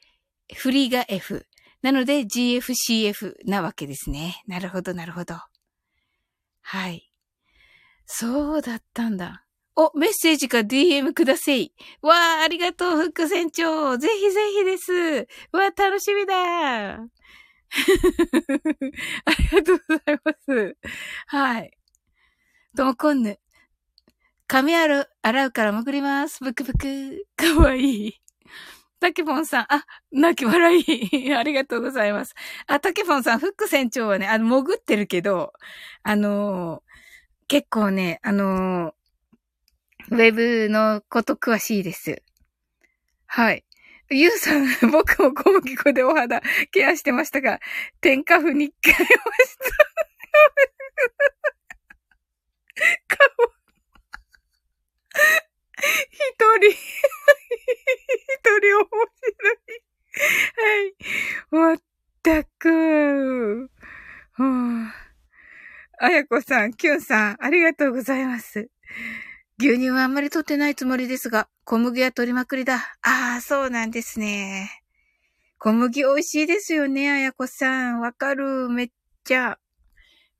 [0.55, 1.45] フリーが F。
[1.81, 4.41] なので GFCF なわけですね。
[4.47, 5.35] なるほど、なるほど。
[6.61, 7.11] はい。
[8.05, 9.45] そうだったんだ。
[9.75, 11.71] お、メッセージか DM ください。
[12.01, 13.97] わあ、ありがとう、副船長。
[13.97, 15.27] ぜひぜひです。
[15.51, 16.97] わあ、楽しみだ。
[19.25, 20.77] ありがとうございます。
[21.27, 21.71] はい。
[22.75, 23.39] ともこんぬ。
[24.47, 26.43] 髪洗う、洗うから潜ります。
[26.43, 27.25] ブクブク。
[27.35, 28.21] かわいい。
[28.99, 31.33] たけぽんさん、あ、泣き笑い。
[31.35, 32.33] ありがとうございます。
[32.65, 35.53] あ、たけぽんさん、フック船長はね、あの、潜ってるけど、
[36.03, 36.81] あのー、
[37.47, 42.23] 結構ね、あのー、ウェブのこと詳しいです。
[43.27, 43.66] はい。
[44.09, 46.41] ゆうさん、 僕も小麦粉でお肌
[46.71, 47.59] ケアしてましたが、
[48.01, 49.65] 天下布に変えました。
[53.07, 53.27] 顔。
[56.11, 56.19] 一
[56.59, 56.77] 人、一
[58.59, 58.87] 人面
[59.25, 59.57] 白い。
[60.55, 60.95] はい。
[61.51, 61.81] まっ
[62.23, 63.69] たく。
[65.99, 68.69] あやこさん、きゅんさん、ありがとうございます。
[69.59, 72.75] 牛乳はあんまり取ってないつもりですが、小麦は取りまくりだ。
[73.01, 74.69] ああ、そうなんですね。
[75.57, 77.99] 小麦美味しいですよね、あやこさん。
[77.99, 78.69] わかる。
[78.69, 78.87] めっ
[79.23, 79.57] ちゃ。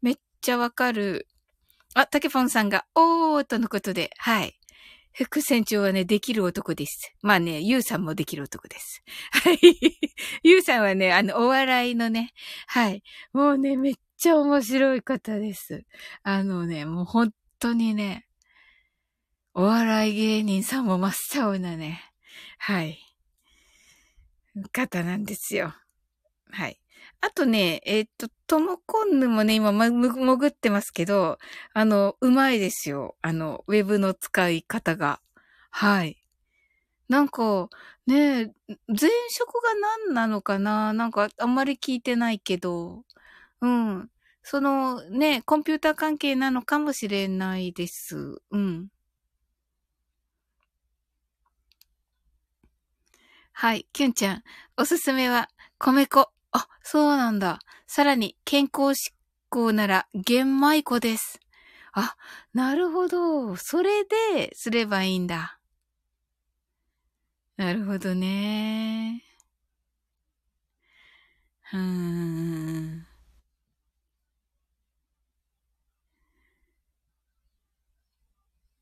[0.04, 1.26] めっちゃわかる。
[1.96, 4.54] あ、たけぽんさんが、おーとのことで、はい。
[5.14, 7.12] 副船長はね、できる男です。
[7.24, 9.02] まあね、ゆうさんもできる男です。
[9.32, 9.58] はい。
[10.44, 12.34] ゆうさんはね、あの、お笑いのね、
[12.68, 13.02] はい。
[13.34, 15.86] もうね、めっちゃ面白い方です。
[16.22, 18.27] あのね、もう本当にね、
[19.60, 22.00] お笑い芸人さんも真っ青なね、
[22.60, 23.00] はい、
[24.72, 25.74] 方なんですよ。
[26.52, 26.80] はい。
[27.22, 31.40] あとね、えっ、と、ともこんぬもね、今、ま、潜ってますけど、
[31.74, 33.16] あの、うまいですよ。
[33.24, 35.22] あの、ウェブの使い方が。
[35.72, 36.18] はい。
[37.10, 37.70] なんか、
[38.08, 38.54] ね、
[38.88, 39.74] 前職が
[40.08, 40.94] 何なのかな？
[40.94, 43.04] なんか、あんまり聞いてないけど、
[43.62, 44.10] うん。
[44.44, 48.42] その、ね、コンピューター関係なのかもしれないです。
[48.52, 48.90] うん。
[53.60, 54.44] はい、キュンちゃん。
[54.78, 56.30] おすすめは、米粉。
[56.52, 57.58] あ、そうなんだ。
[57.88, 59.16] さらに、健康志
[59.50, 61.40] 向なら、玄米粉です。
[61.92, 62.16] あ、
[62.54, 63.56] なるほど。
[63.56, 65.60] それで、すればいいんだ。
[67.56, 69.24] なるほどね。
[71.74, 73.08] うーん。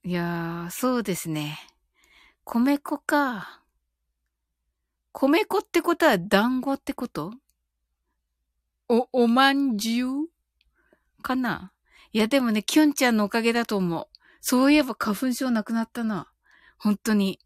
[0.03, 1.57] いやー、そうですね。
[2.45, 3.64] 米粉か。
[5.17, 7.31] 米粉ってことは団子ってこと？
[8.89, 10.09] お、おまんじゅう？
[11.21, 11.71] かな？
[12.11, 14.07] いやでもね、キュンちゃんのおかげだと思う。
[14.41, 16.27] そういえば花粉症なくなったな。
[16.77, 17.39] 本当に。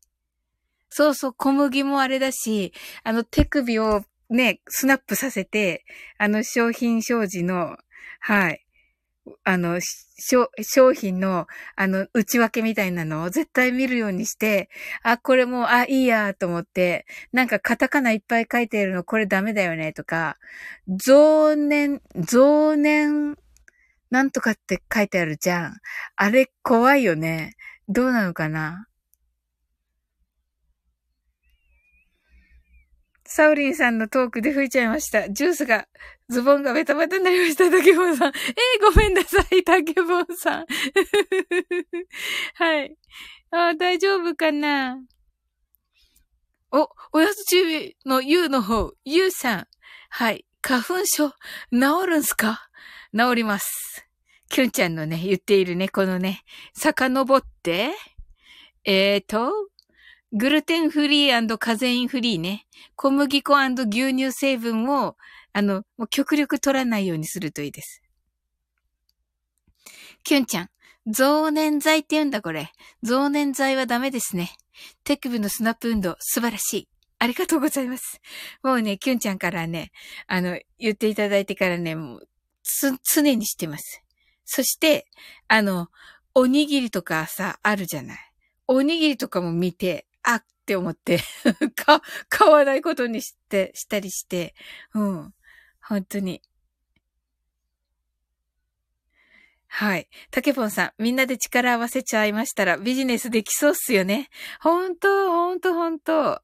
[0.89, 4.01] そうそう、小麦もあれだし、あの手首を
[4.31, 5.85] ね、スナップさせて、
[6.17, 7.77] あの商品表示の、
[8.19, 8.65] はい。
[9.43, 14.69] あの、商品の、あの、内訳みたいなのを絶対見るようにして、
[15.03, 20.37] あ、これもう、あ、いいや、と思って、なんかカタカナいっぱい書いてるの、これダメだよね、とか、
[20.87, 23.37] 増年、増年、
[24.11, 25.77] なんとかって書いてあるじゃん。
[26.15, 27.55] あれ怖いよね。
[27.87, 28.88] どうなのかな？
[33.31, 35.29] サウリンさんのトークで吹いちゃいました。
[35.29, 35.87] ジュースが、
[36.29, 38.27] ズボンがベタベタになりました、竹本さん。
[38.29, 38.33] えー、
[38.83, 40.65] ごめんなさい、竹本さん。
[42.55, 42.97] はい。
[43.51, 44.97] あ大丈夫かな？
[46.71, 49.67] お、おやつ中の U の方、U さん。
[50.09, 50.45] はい。
[50.63, 51.35] 花粉症、治
[52.07, 52.67] るんすか？
[53.15, 54.07] 治ります。
[54.49, 56.41] キュンちゃんのね、言っているね、このね、
[56.73, 57.91] 遡って、
[58.85, 59.51] えーと、
[60.31, 62.67] グルテンフリーカゼインフリーね。
[62.95, 63.55] 小麦粉
[63.89, 65.15] 牛乳成分を、
[65.53, 68.03] あの、もう極力取らないようにするといいです。
[70.23, 70.69] キュンちゃん、
[71.07, 72.71] 増粘剤って言うんだこれ。
[73.01, 74.51] 増粘剤はダメですね。
[75.03, 76.89] 手首のスナップ運動、素晴らしい。
[77.17, 78.21] ありがとうございます。
[78.61, 79.91] もうね、キュンちゃんからね、
[80.27, 82.29] あの、言っていただいてからね、もう、
[82.61, 84.03] つ、常にしてます。
[84.45, 85.07] そして、
[85.47, 85.87] あの、
[86.35, 88.19] おにぎりとかさ、あるじゃない。
[88.67, 91.19] おにぎりとかも見て、あって思って
[91.75, 94.53] か、買わないことにして、したりして、
[94.93, 95.33] うん。
[95.81, 96.41] 本当に。
[99.67, 100.09] はい。
[100.31, 104.29] 竹本さん、みんなで力合わせちゃいましたらビジネスできそうっすよね。
[104.61, 106.41] ほんと、ほんと、ほんと。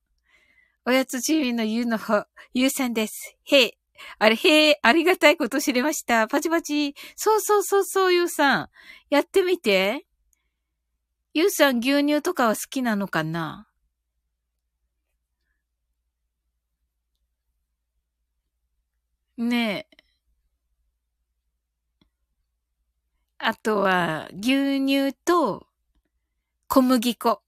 [0.86, 2.24] おやつチームのゆうのほ、
[2.54, 3.36] ゆうさんです。
[3.46, 3.74] へい。
[4.20, 6.28] あれ、へえ、ありがたいこと知れました。
[6.28, 6.96] パチパチ。
[7.16, 8.70] そうそうそうそう、ゆうさん。
[9.10, 10.06] やってみて。
[11.34, 13.68] ゆうさん、牛乳とかは好きなのかな？
[19.38, 19.98] ねえ。
[23.38, 25.68] あとは、牛乳と
[26.68, 27.42] 小麦粉。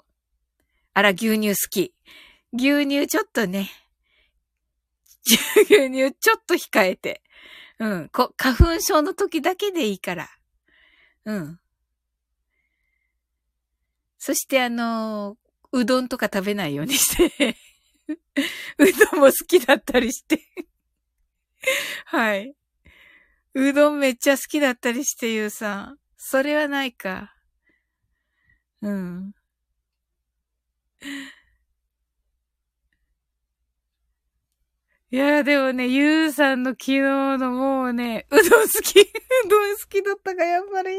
[0.94, 1.94] あら、牛乳好き。
[2.54, 3.70] 牛乳ちょっとね。
[5.70, 7.22] 牛乳ちょっと控えて。
[7.80, 8.10] うん。
[8.10, 10.30] こ、花粉症の時だけでいいから。
[11.26, 11.60] うん。
[14.28, 15.38] そしてあの
[15.72, 17.56] うどんとか食べないようにして
[18.78, 20.42] うどんも好きだったりして
[22.06, 22.54] はい。
[23.54, 25.98] うどんめっちゃ好きだったりして言うさん。
[26.18, 27.34] それはないか。
[28.82, 29.34] うん。
[35.10, 37.00] いや、でもね、ゆうさんの昨日
[37.38, 40.90] のもうね、うどん好き、 うどん好きだったか、やっぱり。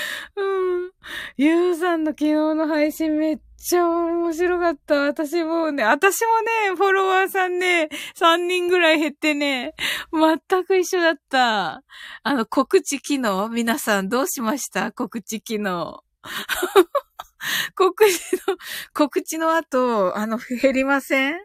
[0.36, 0.90] うん。
[1.36, 4.94] ゆうさんの昨日の配信めっちゃ面白かった。
[5.02, 6.40] 私もね、私も
[6.70, 9.74] ね、フォロワーさんね、3人ぐらい減ってね、
[10.12, 11.82] 全く一緒だった。
[12.22, 14.92] あの、告知機能皆さんどうしました？
[14.92, 16.02] 告知機能。
[17.74, 18.12] 告知
[18.48, 18.56] の、
[18.94, 21.40] 告知の後、あの、減りません？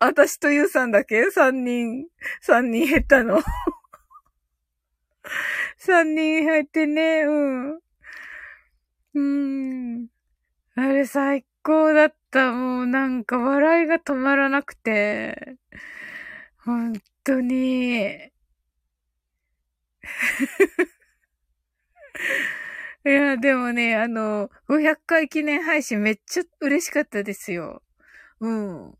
[0.00, 2.06] 私とゆうさんだけ ?3 人、
[2.46, 3.40] 3人減ったの？
[5.78, 7.76] 3人入ってね、うん。
[7.76, 10.08] うーん。
[10.80, 12.52] あれ最高だった。
[12.52, 15.58] もうなんか笑いが止まらなくて。
[16.64, 18.30] 本当に。
[23.04, 27.82] いや、でもね、あの、500回記念配信めっちゃ嬉しかったですよ。
[28.40, 28.98] うん。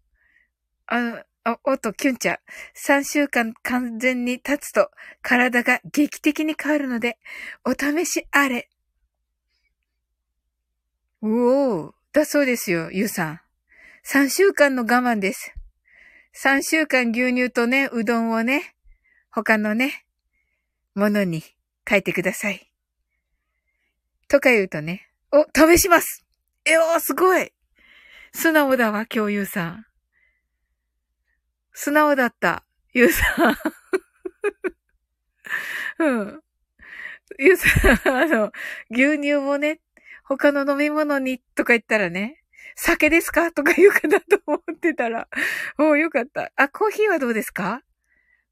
[0.86, 2.38] あ、あ、おっと、キュンちゃん。
[2.74, 4.90] 3週間完全に経つと
[5.22, 7.18] 体が劇的に変わるので、
[7.64, 8.68] お試しあれ。
[11.22, 13.40] うおー、だそうですよ、ゆうさん。
[14.06, 15.52] 3週間の我慢です。
[16.42, 18.74] 3週間牛乳とね、うどんをね、
[19.30, 20.06] 他のね、
[20.94, 21.42] ものに
[21.88, 22.70] 書いてください。
[24.28, 26.24] とか言うとね、お、試します
[26.64, 27.52] えお、すごい
[28.32, 29.86] 素直だわ、今日ゆうさん。
[31.72, 32.64] 素直だった。
[32.92, 33.56] ゆうさん。
[35.98, 36.42] うん。
[37.38, 38.52] ゆうさん、あの、
[38.90, 39.80] 牛乳もね、
[40.38, 42.40] 他の飲み物にとか言ったらね、
[42.76, 43.50] 酒ですか？
[43.50, 45.26] とか言うかなと思ってたら、
[45.76, 46.52] おう、よかった。
[46.54, 47.82] あ、コーヒーはどうですか？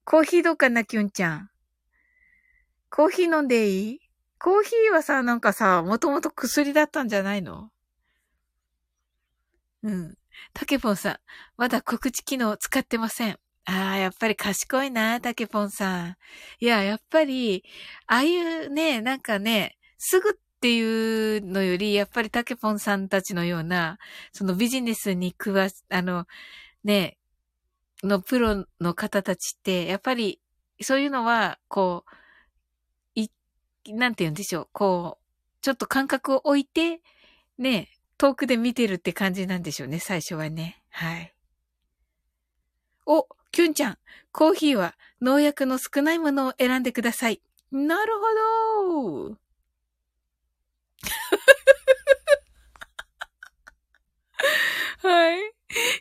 [0.02, 1.50] コーヒーどうかな、きゅんちゃん。
[2.90, 4.00] コーヒー飲んでいい？
[4.40, 7.70] コーヒーはさ、なんかさ、もともと薬だったんじゃないの？
[9.84, 10.18] うん。
[10.54, 11.16] タケポンさん、
[11.56, 13.38] まだ告知機能使ってません。
[13.66, 16.16] ああ、やっぱり賢いな、タケポンさん。
[16.58, 17.64] いや、やっぱり、
[18.08, 23.98] ああいうね、なんかね、すぐっていうのより、やっぱりタケポンさんたちのような、
[24.32, 26.26] そのビジネスに詳し、あの、
[26.82, 27.16] ね、
[28.02, 30.40] のプロの方たちって、やっぱり
[30.80, 32.04] そういうのは、こ
[33.14, 33.30] う、い、
[33.86, 34.68] なんて言うんでしょう。
[34.72, 35.24] こう、
[35.62, 37.02] ちょっと感覚を置いて、
[37.56, 40.82] ね、遠くで見てるって感じなんでしょうね、最初はね。
[40.90, 41.34] はい。
[43.06, 43.98] お、キュンちゃん、
[44.32, 47.40] コーヒーは農薬の少ないものを選んでください。
[47.70, 49.47] なるほど。
[55.00, 55.38] はい。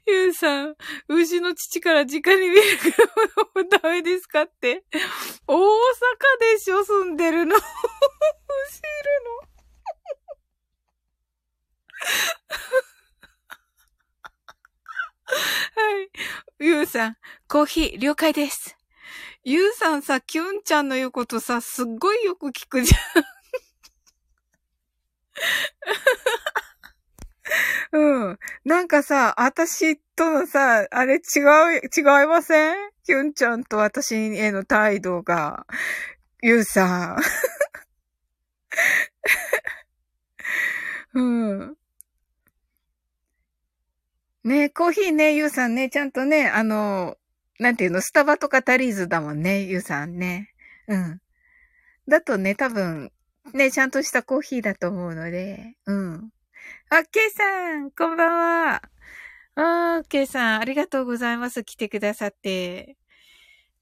[0.07, 0.75] ゆうさん、
[1.07, 2.93] 牛の乳から直にミルク飲
[3.55, 4.83] むダメですかって。
[5.47, 5.59] 大阪
[6.53, 7.55] でしょ、住んでるの。
[7.57, 7.69] 牛いる
[9.25, 9.47] の。
[15.75, 16.09] はい。
[16.59, 17.17] ゆうさん、
[17.47, 18.77] コーヒー了解です。
[19.43, 23.36] ゆうさんさ、キュンちゃんの言うことさ、すっごいよく聞くじゃん。
[27.93, 28.39] うん。
[28.65, 31.21] なんかさ、私とのさ、あれ違う、
[31.95, 32.75] 違いません？
[33.05, 35.65] キュンちゃんと私への態度が。
[36.41, 37.17] ゆうさん。
[41.13, 41.77] うん。
[44.43, 47.17] ねコーヒーね、ゆうさんね、ちゃんとね、あの、
[47.59, 50.53] なんていうの、スタバとかタリーズだもんね、ゆうさんね。
[50.87, 51.19] うん。
[52.07, 53.11] だとね、多分、
[53.53, 56.29] ね、ちゃんとしたコーヒーだと思うので、うん。
[56.89, 58.37] あ、ケイさん、こんばん
[58.73, 58.81] は。
[59.55, 61.63] あー、ケイさん、ありがとうございます。
[61.63, 62.97] 来てくださって。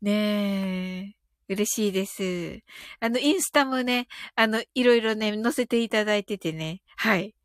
[0.01, 1.15] ね
[1.49, 2.61] え、嬉しいです。
[2.99, 6.81] あの、インスタもね、あの、いろいろね、載せていただいててね。
[6.95, 7.35] はい。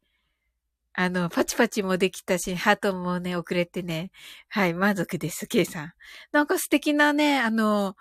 [0.93, 4.11] あの、パチパチもできたし、ハートもね、遅れてね。
[4.49, 5.93] はい、満足です、ケイさん。
[6.33, 7.97] なんか素敵なね、あの、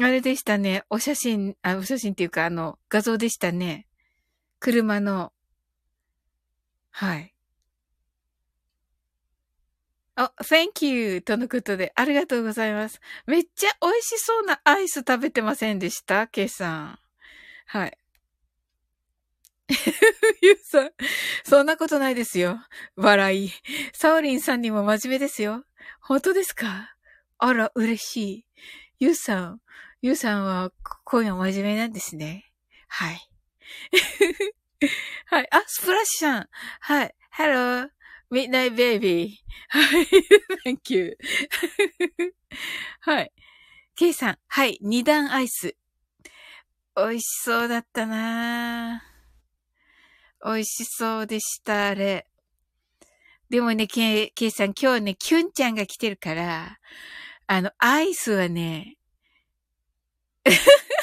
[0.00, 0.82] あれでしたね。
[0.90, 3.86] お写真、あ、お写真っていうか、あの、画像でしたね。
[4.58, 5.32] 車の。
[6.90, 7.34] はい。
[10.16, 11.22] あ、thank you!
[11.22, 13.00] とのことで、ありがとうございます。
[13.26, 16.26] めっちゃ美味しそうなアイス食べてませんでした？
[16.28, 16.98] ケイさん。
[17.66, 17.98] はい。
[20.42, 20.90] ゆうさん、
[21.44, 22.60] そんなことないですよ。
[22.96, 23.50] 笑い。
[23.92, 25.64] サオリンさんにも真面目ですよ。
[26.00, 26.94] 本当ですか？
[27.38, 28.46] あら、嬉しい。
[29.00, 29.60] ゆうさん、
[30.02, 30.70] ゆうさんは
[31.04, 32.44] 今夜真面目なんですね。
[32.86, 33.28] はい。
[35.26, 35.48] はい。
[35.50, 36.48] あ、スプラッシュさん。
[36.80, 37.14] はい。
[37.36, 37.88] Hello,
[38.30, 39.38] Midnight Baby.
[39.68, 40.06] はい。
[40.64, 41.18] Thank you.
[43.00, 43.32] はい。
[43.96, 44.38] ケイさん。
[44.46, 44.78] はい。
[44.80, 45.76] 二段アイス。
[46.96, 49.02] 美味しそうだったな。
[50.44, 52.28] 美味しそうでした、あれ。
[53.50, 56.78] でもね、ケイさん、今日ね、キュンちゃんが来てるから、
[57.46, 58.96] あの、アイスはね、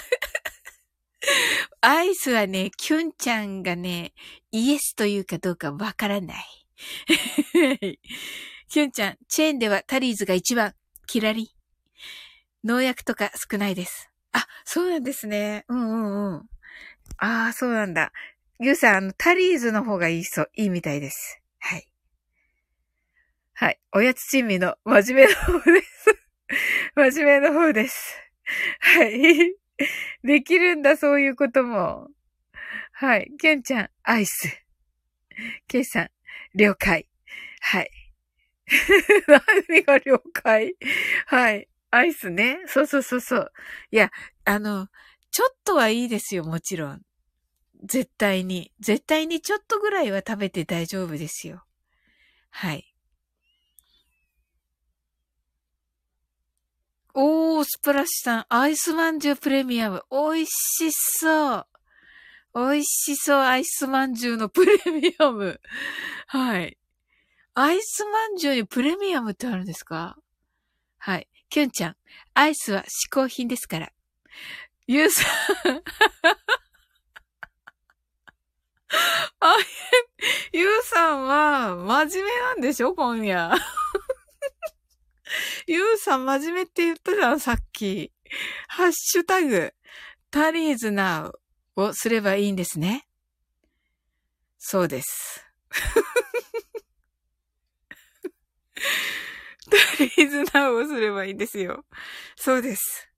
[1.82, 4.14] アイスはね、キュンちゃんがね、
[4.52, 6.46] イエスというかどうかわからない。
[8.70, 10.74] キュンちゃん、チェーンではタリーズが一番、
[11.08, 11.54] キラリ。
[12.64, 14.10] 農薬とか少ないです。
[14.32, 15.66] あ、そうなんですね。
[15.68, 16.50] うんうんうん。
[17.18, 18.12] ああ、そうなんだ。
[18.60, 21.42] ゆうさん、あの、タリーズの方がいいそう、いいみたいです。
[21.60, 21.88] はい。
[23.54, 23.80] はい。
[23.94, 26.31] おやつ珍味の真面目の方です。
[26.96, 28.18] 真面目の方です。
[28.80, 29.56] はい。
[30.24, 32.10] できるんだ、そういうことも。
[32.94, 33.32] はい。
[33.40, 34.48] ケンちゃん、アイス。
[35.68, 36.10] ケイさん、
[36.56, 37.08] 了解。
[37.62, 37.92] はい。
[39.70, 40.76] 何が了解？
[41.28, 41.68] はい。
[41.92, 42.60] アイスね。
[42.68, 43.52] そうそうそうそう。
[43.92, 44.12] いや、
[44.46, 44.88] あの、
[45.32, 47.02] ちょっとはいいですよ、もちろん。
[47.84, 48.72] 絶対に。
[48.80, 51.64] 絶対にちょっとぐらいは食べて大丈夫ですよ。
[52.52, 52.91] はい。
[57.14, 60.04] おー、スプラッシュさん、アイスまんじゅうプレミアム。
[60.12, 61.68] 美味しそう。
[62.54, 65.60] 美味しそう、アイスまんじゅうのプレミアム。
[66.28, 66.78] はい。
[67.54, 70.18] アイスまんじゅうにプレミアムってあるんですか？
[70.98, 71.28] はい。
[71.50, 71.96] キュンちゃん、
[72.34, 73.92] アイスは嗜好品ですから。
[74.88, 75.26] ゆうさん
[79.40, 79.56] あ、
[80.54, 82.94] ゆうさんは、真面目なんでしょ？
[82.94, 83.54] 今夜。
[85.68, 88.12] ゆうさん真面目って言ったじゃん、さっき。
[88.68, 89.74] ハッシュタグ、
[90.30, 91.42] タリーズナウ
[91.76, 93.08] をすればいいんですね。
[94.58, 95.46] そうです。
[99.70, 101.86] タリーズナウをすればいいんですよ。
[102.36, 103.10] そうです。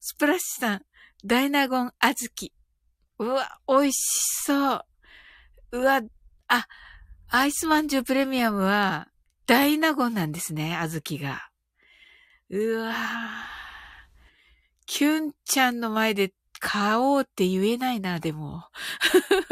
[0.00, 0.84] スプラッシュさん、
[1.24, 2.52] ダイナゴンあずき。
[3.18, 3.96] うわ、美味し
[4.44, 4.84] そう。
[5.72, 6.02] うわ、
[6.48, 6.66] あ、
[7.28, 9.08] アイスまんじゅうプレミアムは、
[9.46, 11.48] 大納言なんですね、あずきが。
[12.50, 12.94] うわぁ
[14.86, 18.64] キュンちゃんの前で買おうって言えないな、でも。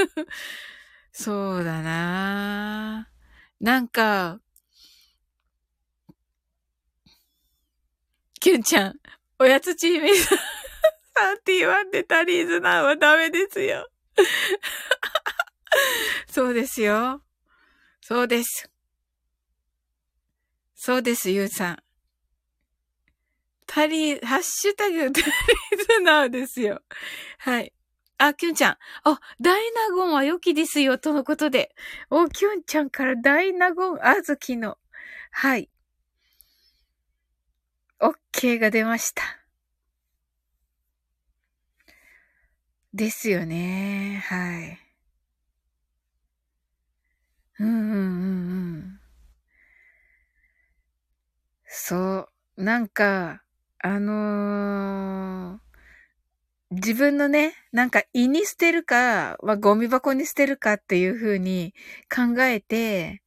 [1.12, 4.40] そうだなぁなんか、
[8.40, 8.94] キュンちゃん、
[9.38, 10.34] おやつチーム さ
[11.34, 13.88] ん、31でタリーズナウはダメですよ。
[16.28, 17.22] そうですよ。
[18.00, 18.71] そうです。
[20.84, 21.76] そうです、ゆうさん。
[23.68, 26.82] タリー、ハッシュタグタリーズナウですよ。
[27.38, 27.72] はい。
[28.18, 28.72] あ、キュンちゃん。
[29.04, 31.72] あ、ダイナゴンは良きですよ、とのことで。
[32.10, 34.76] お、キュンちゃんからダイナゴン、あずきの。
[35.30, 35.70] はい。
[38.00, 39.22] OK が出ました。
[42.92, 44.20] ですよね。
[44.26, 44.80] はい。
[47.60, 49.01] うんうんうんうん。
[51.74, 52.62] そう。
[52.62, 53.42] なんか、
[53.78, 55.58] あのー、
[56.70, 61.72] 自分のね、なんか胃に捨てるか、まあ、ゴミ箱に捨てるかっていう風に
[62.14, 63.22] 考えて、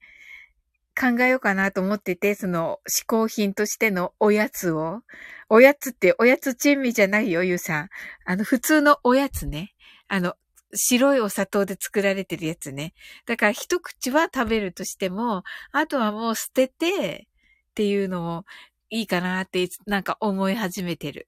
[0.95, 5.01] 考えようかなと思ってて、その嗜好品としてのおやつを。
[5.49, 7.89] おやつっておやつ珍味じゃないよ、ゆうさん。
[8.25, 9.73] あの、普通のおやつね。
[10.07, 10.35] あの、
[10.75, 12.93] 白いお砂糖で作られてるやつね。
[13.25, 17.27] だから一口は食べるとしても、あとはもう捨てて
[17.75, 18.45] っていうのも
[18.89, 21.27] いいかなってなんか思い始めてる。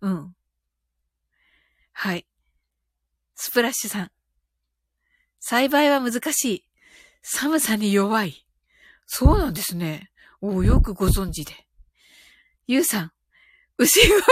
[0.00, 0.36] うん。
[1.92, 2.28] はい。
[3.34, 4.10] スプラッシュさん。
[5.40, 6.64] 栽培は難しい。
[7.22, 8.46] 寒さに弱い。
[9.06, 10.12] そうなんですね。
[10.40, 11.52] およくご存知で。
[12.68, 13.12] ゆうさん、
[13.78, 14.24] 牛小屋で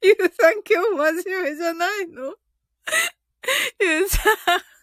[0.02, 2.34] ゆうさん今日真面目じゃないの？
[3.80, 4.77] ゆうさん。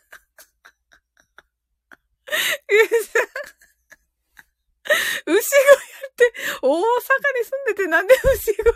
[5.26, 6.84] 牛小屋って大阪に
[7.44, 8.74] 住んでてなんで牛小屋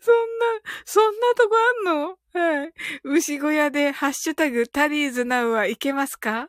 [0.00, 0.46] そんな、
[0.84, 2.18] そんなとこあんの？
[2.32, 2.72] はい。
[3.02, 6.48] 牛小屋でハッシュタグタリーズナウはいけますか？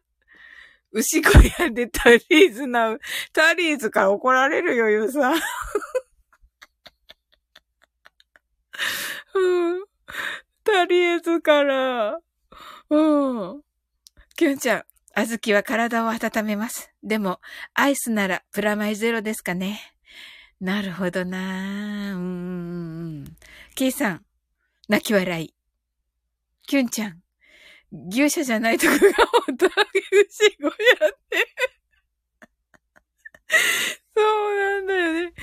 [0.92, 3.00] 牛小屋でタリーズナウ。
[3.34, 5.34] タリーズから怒られるよ、ゆうさん。
[9.34, 9.86] うん。
[10.64, 12.20] タリーズから。
[12.90, 13.62] うん。
[14.36, 14.84] キュンちゃん、
[15.14, 16.92] あずきは体を温めます。
[17.04, 17.40] でも、
[17.74, 19.80] アイスならプラマイゼロですかね。
[20.60, 23.26] なるほどなうん。
[23.76, 24.26] ケイさん、
[24.88, 25.54] 泣き笑い。
[26.66, 27.22] キュンちゃん、
[28.10, 29.00] 牛舎じゃないとこが
[29.48, 29.72] 本当は
[30.12, 31.48] 牛小屋って。
[34.16, 35.34] そうなんだよね。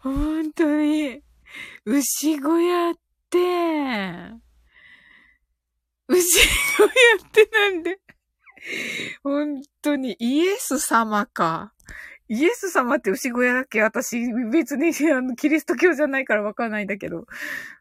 [0.00, 1.22] 本当に。
[1.84, 2.94] 牛小屋っ
[3.30, 4.45] て、
[6.08, 6.22] 牛
[6.76, 6.88] 小屋
[7.26, 7.98] ってなんで
[9.22, 11.72] 本当にイエス様か。
[12.28, 13.80] イエス様って牛小屋だっけ？
[13.82, 14.18] 私、
[14.50, 17.20] 別に、あの、キリスト教じゃないからわかんないんだけど。
[17.20, 17.26] う、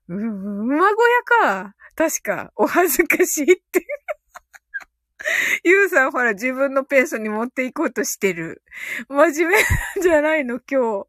[0.07, 1.75] 馬小屋か。
[1.95, 2.51] 確か。
[2.55, 3.83] お恥ずかしいって
[5.63, 8.61] ゆうさんほら自分のペースに持っていこうとしてる。
[9.09, 11.05] 真面目なんじゃないの今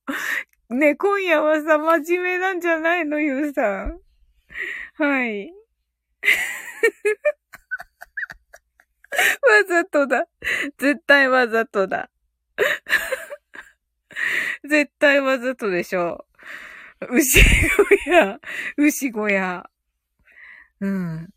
[0.71, 0.75] 日。
[0.75, 3.21] ね、今夜はさ、真面目なんじゃないの？
[3.21, 4.01] ゆうさん。
[4.95, 5.53] はい。
[9.43, 10.27] わざとだ。
[10.79, 12.11] 絶対わざとだ。
[14.69, 16.27] 絶対わざとでしょ。
[17.11, 18.41] 牛小屋、
[18.77, 19.71] 牛小屋。
[20.81, 21.29] うん。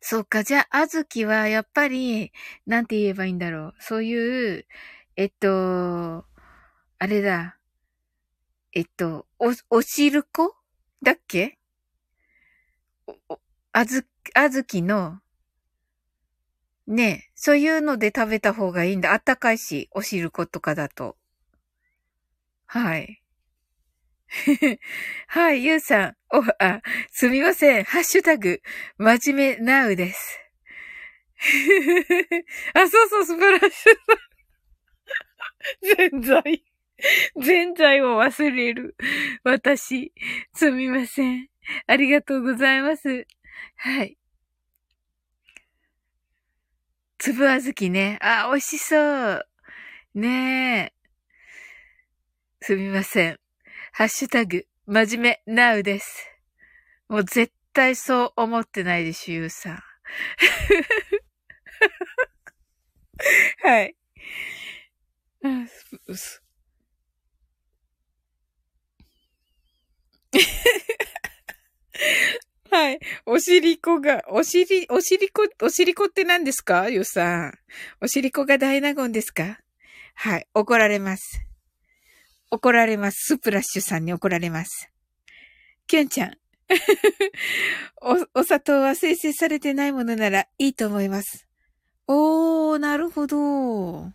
[0.00, 2.32] そっか、じゃあ、あずきは、やっぱり、
[2.66, 3.74] なんて言えばいいんだろう。
[3.80, 4.66] そういう、
[5.16, 6.26] えっと、
[6.98, 7.58] あれだ。
[8.72, 10.54] えっと、お、おしるこ
[11.02, 11.58] だっけ？
[13.06, 13.40] お、
[13.78, 15.20] あず、あずきの、
[16.86, 19.12] ね、そういうので食べた方がいいんだ。
[19.12, 21.18] あったかいし、おしることかだと。
[22.64, 23.22] はい。
[25.28, 26.16] はい、ゆうさん。
[26.32, 26.80] お、あ、
[27.12, 27.84] すみません。
[27.84, 28.62] ハッシュタグ、
[28.96, 30.40] 真面目なうです。
[32.72, 33.96] あ、そうそう、素晴らしい。
[35.82, 36.64] 全在。
[37.42, 38.96] 全在を忘れる。
[39.44, 40.14] 私。
[40.54, 41.48] すみません。
[41.86, 43.26] ありがとうございます。
[43.76, 44.16] はい。
[47.18, 48.18] 粒あずきね。
[48.22, 49.46] あ、美味しそう。
[50.14, 50.96] ねえ。
[52.60, 53.38] すみません。
[53.92, 56.26] ハッシュタグ、真面目、なうです。
[57.08, 59.82] もう絶対そう思ってないでしょ、ゆうさん。
[63.62, 63.96] はい。
[72.70, 73.00] はい。
[73.26, 76.88] おしりこが、おしり、おしりこ、おしりこって何ですか？
[76.88, 77.58] ゆうさん。
[78.00, 79.60] おしりこが大納言ですか？
[80.14, 80.46] はい。
[80.54, 81.40] 怒られます。
[82.50, 83.34] 怒られます。
[83.34, 84.90] スプラッシュさんに怒られます。
[85.86, 86.38] キュンちゃん。
[88.34, 91.46] お、お砂糖は生成されてないものならいいと思います。
[92.08, 94.12] おー、なるほど。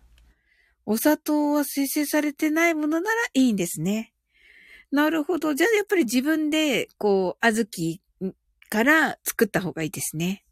[0.85, 4.13] お砂糖は生成されてないものならいいんですね。
[4.91, 5.53] なるほど。
[5.53, 8.01] じゃあやっぱり自分で、こう、小豆
[8.71, 10.45] から作った方がいいですね。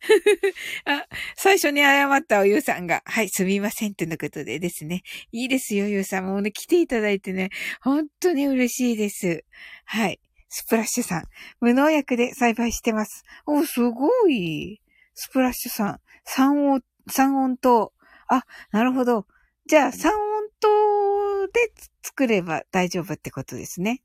[0.86, 1.06] あ、
[1.36, 5.02] 最初に謝ったおゆうさんが、はい、すみません、とのことでですね。
[5.32, 6.26] いいですよ、ゆうさん。
[6.26, 7.50] もうね、来ていただいてね、
[7.80, 9.44] 本当に嬉しいです。
[9.84, 10.20] はい。
[10.48, 11.22] スプラッシュさん。
[11.60, 13.24] 無農薬で栽培してます。
[13.44, 14.80] お、すごい。
[15.14, 16.00] スプラッシュさん。
[16.24, 17.92] 三音、三音糖。
[18.28, 19.26] あ、なるほど。
[19.66, 21.72] じゃあ、三音糖で
[22.04, 24.00] 作れば大丈夫ってことですね。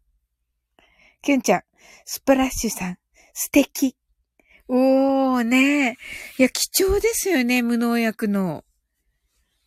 [1.22, 1.64] キュンちゃん。
[2.04, 3.03] スプラッシュさん。
[3.34, 3.96] 素敵。
[4.68, 5.98] おー、ね。
[6.38, 8.64] いや、貴重ですよね、無農薬の。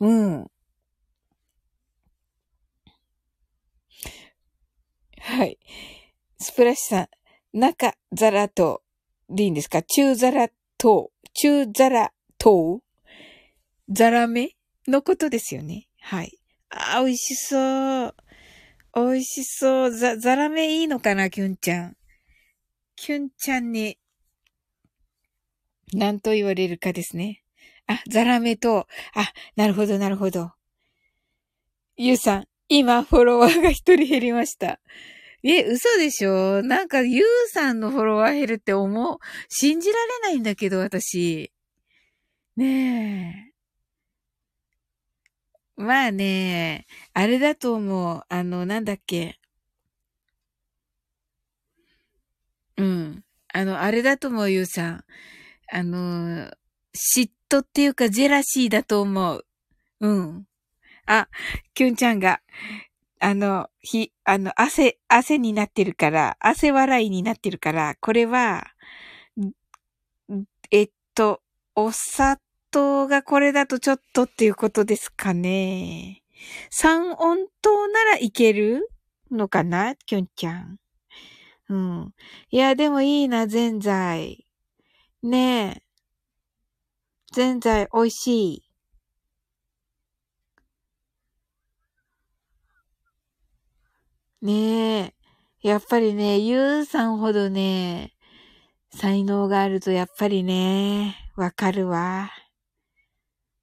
[0.00, 0.46] うん。
[5.20, 5.58] はい。
[6.38, 8.82] スプラッシュさん、中ザラ糖
[9.28, 9.82] でいいんですか？
[9.82, 10.48] 中ザラ
[10.78, 12.80] 糖、中ザラ糖
[13.88, 14.50] ザラメ
[14.86, 15.88] のことですよね。
[16.00, 16.38] はい。
[16.70, 18.14] あ、美味しそう。
[18.94, 19.90] 美味しそう。
[19.90, 21.96] ザ、ザラメいいのかな、キュンちゃん。
[22.96, 23.98] キュンちゃんに
[25.92, 27.42] 何と言われるかですね。
[27.86, 30.52] あ、ザラメと、あ、なるほど、なるほど。
[31.96, 34.80] ゆうさん、今、フォロワーが一人減りました。
[35.44, 36.62] え、嘘でしょ？
[36.62, 39.18] なんか、ゆうさんのフォロワー減るって思う、
[39.48, 41.52] 信じられないんだけど、私。
[42.56, 43.52] ね
[45.78, 45.80] え。
[45.80, 48.22] まあね、あれだと思う。
[48.28, 49.38] あの、なんだっけ？
[52.76, 53.24] うん。
[53.52, 55.04] あの、あれだと思う、ゆうさん。
[55.72, 56.50] あの、
[56.94, 59.46] 嫉妬っていうかジェラシーだと思う。
[60.00, 60.46] うん。
[61.06, 61.28] あ、
[61.74, 62.40] キュンちゃんが、
[63.20, 68.66] あの、ひ、あの、汗、汗になってるから、汗笑いになってるから、これは、
[70.70, 71.40] えっと、
[71.74, 76.22] お砂糖がこれだとちょっとっていうことですかね。
[76.70, 78.90] 三温糖ならいける
[79.30, 80.78] のかなキュンちゃん。
[81.68, 82.14] うん。
[82.50, 84.46] いや、でもいいな、ぜんざい。
[85.22, 85.82] ねえ。
[87.32, 88.62] ぜんざい美味しい。
[94.42, 94.52] ね
[95.00, 95.14] え。
[95.62, 98.12] やっぱりね、ゆうさんほどね、
[98.90, 102.30] 才能があるとやっぱりね、わかるわ。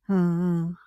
[0.09, 0.82] うんうん。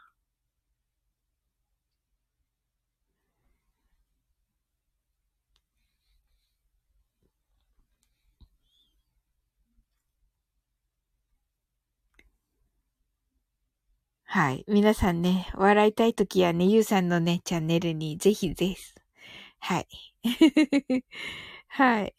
[14.36, 14.66] はい。
[14.68, 18.94] 皆さんね、笑いたいときはね、ゆうさんのね、チャンネルにぜひです。
[19.60, 19.88] はい。
[21.68, 22.14] はい。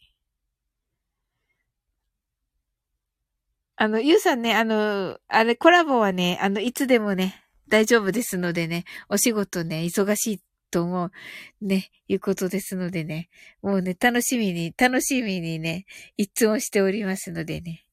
[3.76, 10.42] あの、ゆうさんね、あの、あれ、コラボはね、あの、いつでもね、大丈夫ですのでね、お仕事ね、忙しい
[10.72, 11.12] と思う、
[11.60, 13.28] ね、いうことですのでね、
[13.62, 17.86] もうね、楽しみに、楽しみにね、いつもしておりますのでね。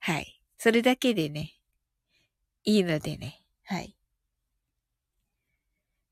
[0.00, 0.40] はい。
[0.58, 1.54] それだけでね、
[2.64, 3.44] いいのでね。
[3.70, 3.94] はい。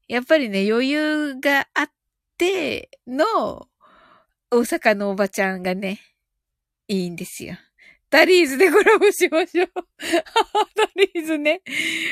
[0.09, 1.91] やっぱりね、余裕があっ
[2.37, 3.69] ての、
[4.51, 6.01] 大阪のおばちゃんがね、
[6.87, 7.57] いいんですよ。
[8.11, 9.69] タリーズでコラボしましょう。
[10.77, 11.63] タリーズね。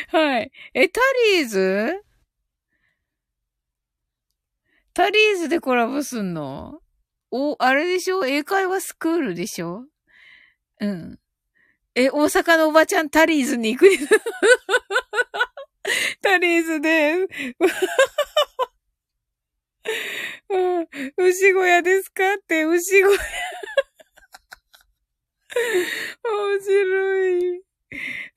[0.09, 0.51] はい。
[0.73, 1.01] え、タ
[1.37, 2.03] リーズ？
[4.95, 6.81] タリーズでコラボすんの？
[7.31, 8.25] お、あれでしょ？
[8.25, 9.85] 英会話スクールでしょ？
[10.81, 11.21] うん。
[11.97, 13.89] え、大阪のおばちゃんタリーズに行く？
[16.23, 17.29] タリーズです。
[20.49, 20.89] うん、
[21.19, 22.35] 牛小屋ですか？
[22.35, 23.19] って牛小屋。
[26.25, 27.59] 面白い。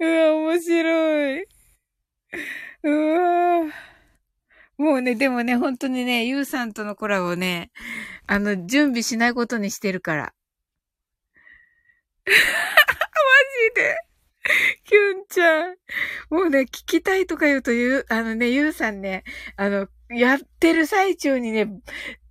[0.01, 1.47] うわ、面白い。
[2.84, 3.74] うわ
[4.78, 7.72] もうね、でもね、本当にね、ゆうさんとのコラボね、
[8.28, 10.34] あの、準備しないことにしてるから。
[12.30, 12.34] マ
[13.69, 13.97] ジで。
[14.86, 15.75] キュンちゃん。
[16.30, 19.23] もうね、聞きたいとか言うと言う、あのね、ゆうさんね、
[19.55, 21.69] あの、やってる最中にね、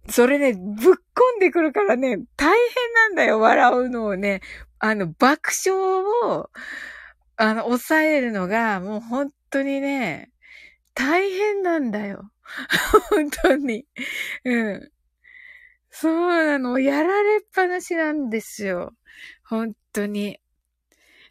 [0.08, 4.40] それね、ぶっこんでくるからね、大変なんだよ、笑うのをね。
[4.78, 6.50] あの、爆笑を、
[7.36, 10.30] あの、抑えるのが、もう本当にね、
[10.94, 12.30] 大変なんだよ。
[13.10, 13.86] 本当に。
[14.44, 14.90] うん。
[15.90, 16.78] そうなの。
[16.78, 18.94] やられっぱなしなんですよ。
[19.44, 20.38] 本当に。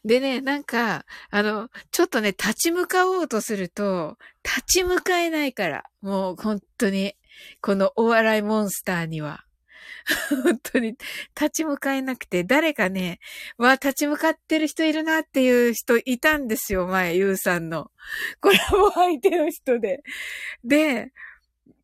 [0.03, 5.83] でね、なんか、あの、ちょっとね、立ち向かおうとすると、立ち向かえないから。
[6.01, 7.15] もう本当に、
[7.61, 9.45] このお笑いモンスターには。
[10.43, 10.95] 本当に
[11.35, 13.19] 立ち向かえなくて、誰かね、
[13.57, 17.91] わ、立ち向かってる人いるなっていう人いたんですよ、前、ゆうさんの。
[18.41, 20.03] これも相手の人で。
[20.63, 21.11] で、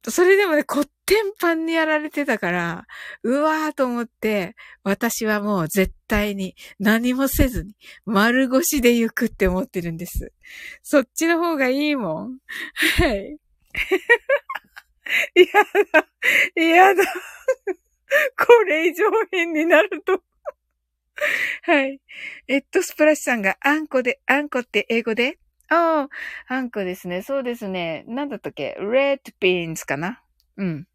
[0.09, 2.85] それでもね、こってんぱんにやられてたから、
[3.23, 7.75] うわーと思って、私はもう絶対に何もせずに
[8.05, 10.33] 丸腰で行くって思ってるんです。
[10.81, 12.37] そっちの方がいいもん。
[12.97, 13.37] はい。
[15.35, 15.45] や
[15.93, 17.03] だ、やだ。
[18.37, 20.21] これ以上変になると
[21.63, 21.99] はい。
[22.47, 25.37] えっと、スプラッシュさんが、あんこで、あんこって英語で？
[25.73, 26.09] あ
[26.49, 27.21] あ、あんこですね。
[27.21, 28.03] そうですね。
[28.05, 30.21] なんだったっけ ?red beans かな？
[30.57, 30.85] うん。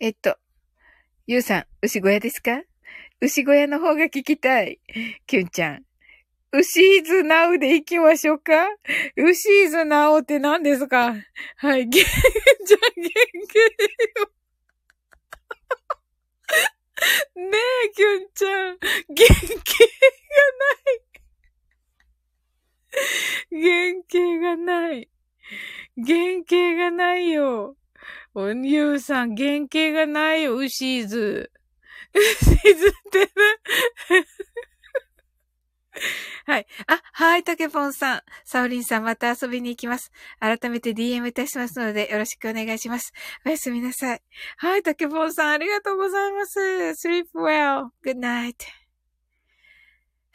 [0.00, 0.38] えっと、
[1.26, 2.62] ゆうさん、牛小屋ですか？
[3.20, 4.80] 牛小屋の方が聞きたい。
[5.26, 5.84] きゅんちゃん。
[6.52, 8.66] ウシーズナウで行きましょうか？
[9.16, 11.14] ウシーズナウって何ですか？
[11.58, 13.06] はい、げ、じゃあ、げん
[13.46, 14.30] けよ。
[17.36, 18.78] ねえ、きゅんちゃん。
[18.78, 19.52] 元気がな
[20.96, 21.09] い。
[23.50, 25.08] 原型がない。
[25.96, 27.76] 原型がないよ。
[28.34, 31.50] おゆうさん、原型がないよ、ウシーズ。
[32.14, 33.26] ウシーズってね。
[36.46, 36.66] はい。
[36.86, 38.22] あ、はい、タケポンさん。
[38.44, 40.10] サオリンさん、また遊びに行きます。
[40.38, 43.12] 改めて DM いたしますので、よろしくお願いします。
[43.44, 44.22] おやすみなさい。
[44.56, 46.60] はい、タケポンさん、ありがとうございます。
[46.60, 48.79] sleep well.good night.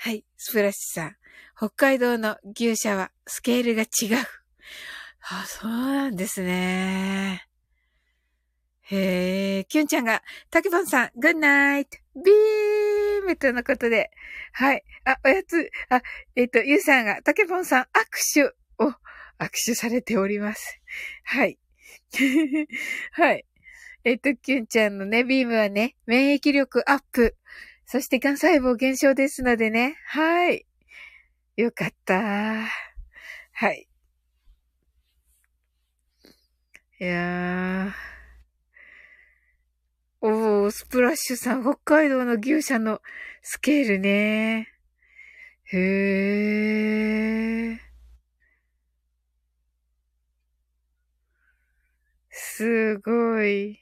[0.05, 1.15] はい、スプラッシュさん。
[1.57, 4.27] 北海道の牛舎はスケールが違う。
[5.31, 7.47] あ、そうなんですね。
[8.81, 14.11] へえ、キュンちゃんが、タケポンさん、グッナイト、ビームとのことで。
[14.51, 14.83] はい。
[15.05, 16.03] あ、おやつ、あ、
[16.35, 17.87] えっ、ー、と、ゆうさんが、タケポンさん、握
[18.31, 18.89] 手を、
[19.39, 20.79] 握手されております。
[21.23, 21.57] はい。
[23.13, 23.43] はい。
[24.03, 27.35] えっ、ー、と、キュンちゃんのね、ビームはね、免疫力アップ。
[27.85, 29.95] そして、癌細胞減少ですのでね。
[30.07, 30.65] はい。
[31.55, 32.65] よかった。
[33.53, 33.87] はい。
[36.99, 37.91] いやー。
[40.21, 43.01] おー、スプラッシュさん、北海道の牛舎の
[43.43, 44.69] スケールね。
[45.65, 47.77] へー。
[52.31, 53.79] すごい。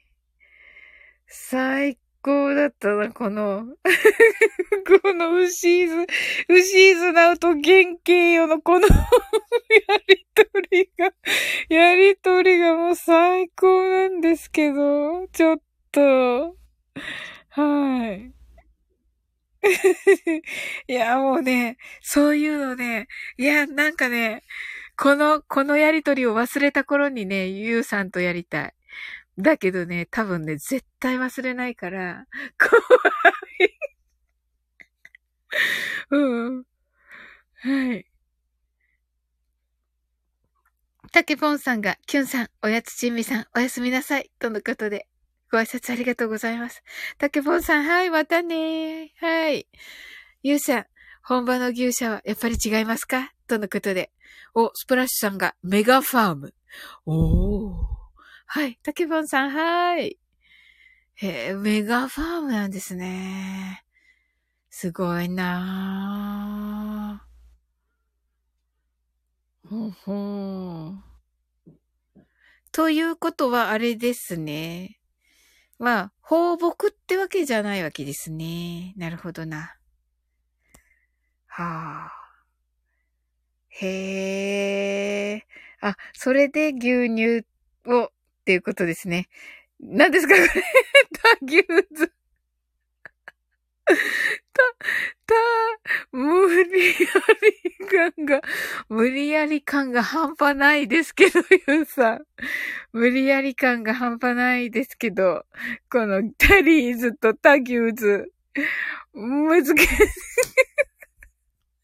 [1.28, 3.67] 最高だったな、この
[5.03, 6.07] このウシーズ、
[6.49, 7.61] ウシーズナウと原
[8.05, 8.93] 型よのこの や
[10.07, 11.11] りとりが、
[11.69, 15.61] やりとりがもう最高なんですけど、ちょっ
[15.91, 16.57] と、
[17.49, 18.34] はい。
[20.88, 23.07] いや、もうね、そういうのね、
[23.38, 24.43] いや、なんかね、
[24.97, 28.74] この、このやりとりを忘れた頃にね、ゆうさんとやりたい。
[29.38, 32.26] だけどね、多分ね、絶対忘れないから、
[32.60, 32.82] 怖
[33.60, 33.74] い。
[36.12, 36.64] うん。
[37.56, 38.06] はい。
[41.12, 44.32] たけぽんさんが、きゅんさん、おやつちんみさん、おやすみなさい。
[44.40, 45.08] とのことで、
[45.52, 46.84] ご挨拶ありがとうございます。
[47.18, 49.68] たけぽんさん、はい、またねはい。
[50.42, 50.86] ゆうさん、
[51.24, 53.32] 本場の牛舎はやっぱり違いますか？
[53.48, 54.12] とのことで。
[54.56, 56.54] お、スプラッシュさんが、メガファーム。
[57.06, 57.93] おー。
[58.46, 58.80] はい。
[58.84, 60.20] 竹本さん、はい。
[61.16, 63.84] へえ、メガファームなんですね。
[64.70, 69.70] すごいなぁ。
[69.70, 70.98] ほほー。
[72.72, 75.00] ということはあれですね。
[75.80, 78.94] まあ、放牧ってわけじゃないわけですね。
[78.98, 79.76] なるほどな。
[81.48, 82.12] はあ。
[83.70, 85.48] へえ。
[85.82, 87.46] あ、それで牛乳
[87.86, 88.12] を
[88.44, 89.30] っていうことですね。
[89.80, 90.50] 何ですかこれ。
[91.39, 92.12] タギューズ。
[93.88, 93.94] た、
[95.26, 95.36] た、
[96.12, 97.08] 無理や
[97.41, 98.41] り感が、
[98.89, 102.26] 無理やり感が半端ないですけど、ゆうさん。
[102.91, 105.46] 無理やり感が半端ないですけど、
[105.89, 108.34] このタリーズとタギューズ、
[109.14, 109.76] 難しい。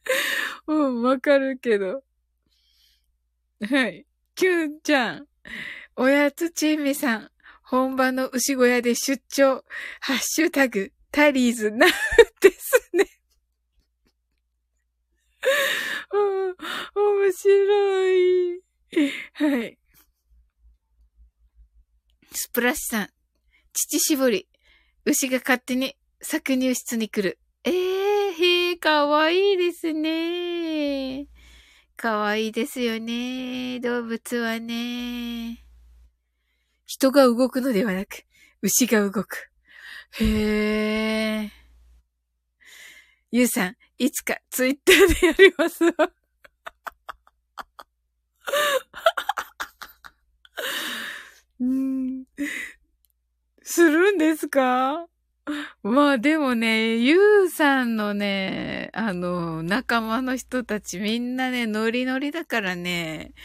[0.67, 2.03] うん、わかるけど。
[3.61, 4.05] はい。
[4.35, 5.27] キュンちゃん。
[6.01, 7.31] おやつちんみさん、
[7.61, 9.65] 本場の牛小屋で出張、
[9.99, 11.87] ハッシュタグ、タリーズな、
[12.39, 13.05] ですね。
[16.95, 18.63] 面白い。
[19.33, 19.77] はい。
[22.31, 23.09] スプラッシュさん、
[23.73, 24.47] 乳搾り、
[25.03, 27.39] 牛が勝手に搾乳室に来る。
[27.65, 31.27] ええー、へえ、かわいいですね。
[31.97, 33.81] かわいいですよね。
[33.81, 35.65] 動物はね。
[36.89, 38.23] 人が動くのではなく、
[38.63, 39.51] 牛が動く。
[40.13, 41.51] へえ。
[43.29, 45.91] ゆうさん、いつかツイッターでやりますわ。
[51.61, 52.25] うん。
[53.61, 55.05] するんですか？
[55.83, 63.35] まあでもね、ゆうさんのね、あの、仲間の人たちみんなね、ノリノリだからね、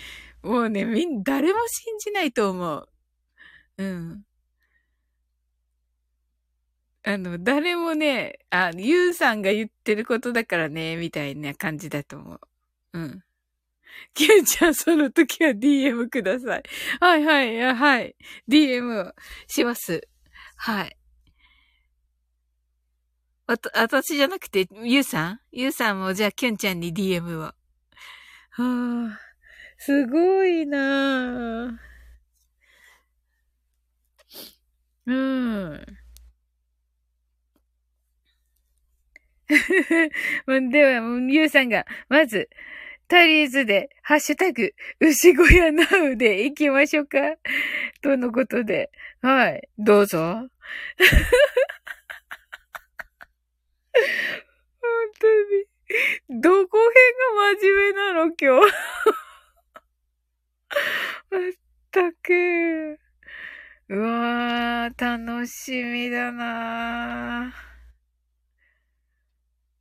[0.43, 2.89] もうね、みん、誰も信じないと思う。
[3.79, 4.25] うん。
[7.07, 12.41] あの、誰もね、あ、ゆうさんが言ってることだからね、みたいな感じだと思う。
[12.95, 13.23] うん。
[14.15, 16.63] キュンちゃん、その時は DM ください。
[17.01, 18.17] はいはい、はい。
[18.49, 19.13] DM
[19.49, 20.09] します。
[20.57, 20.97] はい。
[23.47, 25.41] あた、私じゃなくて、ゆうさん？
[25.53, 27.41] ゆうさんもじゃあ、キュンちゃんに DM を。
[27.43, 27.55] は
[28.59, 29.21] あ、
[29.77, 31.94] すごいなぁ。
[35.07, 35.99] うーん。
[40.71, 42.49] では、ゆうさんが、まず、
[43.09, 47.19] タリーズで、ハッシュタグ、牛小屋ナウで行きましょうか。
[48.03, 48.91] とのことで。
[49.21, 49.69] はい。
[49.79, 50.19] どうぞ。
[50.29, 50.49] 本
[55.21, 56.41] 当に。
[56.41, 56.95] どこ辺
[57.53, 58.73] が真面目なの、今日。
[61.31, 61.53] まっ
[61.91, 63.04] たく。
[63.95, 67.53] うわー、楽しみだなぁ。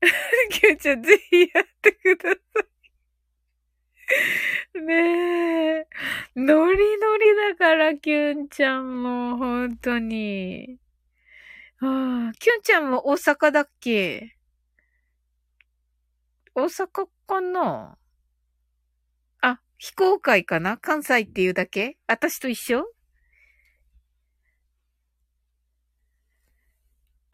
[0.51, 2.37] キュンちゃん、ぜひやってくださ
[4.75, 4.81] い。
[4.81, 5.87] ねえ。
[6.35, 10.77] ノリノリだから、キュンちゃんも、本当に。
[11.79, 14.37] ああ、キュンちゃんも大阪だっけ？
[16.53, 17.97] 大阪かな？
[19.41, 20.77] あ、非公開かな？
[20.77, 21.97] 関西っていうだけ？
[22.05, 22.85] 私と一緒？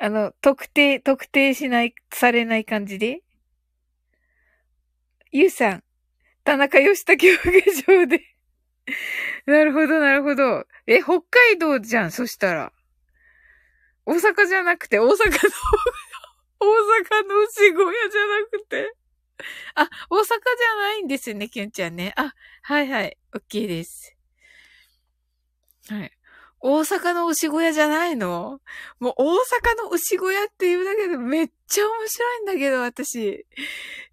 [0.01, 3.21] あの、特定、特定しない、されない感じで？
[5.31, 5.83] ゆうさん、
[6.43, 8.21] 田中義武保下場で
[9.45, 10.65] なるほど、なるほど。
[10.87, 12.73] え、北海道じゃん、そしたら。
[14.05, 15.13] 大阪じゃなくて、大阪の
[16.61, 18.95] 大阪の牛小屋じゃなくて。
[19.75, 22.13] あ、大阪じゃないんですよね、きゅんちゃんね。
[22.17, 22.33] あ、
[22.63, 24.15] はいはい、オッケーです。
[25.87, 26.11] はい。
[26.61, 28.59] 大阪の牛小屋じゃないの？
[28.99, 29.35] もう大阪
[29.83, 33.45] の牛小屋っていうだけでめっちゃ面白いんだけど、私。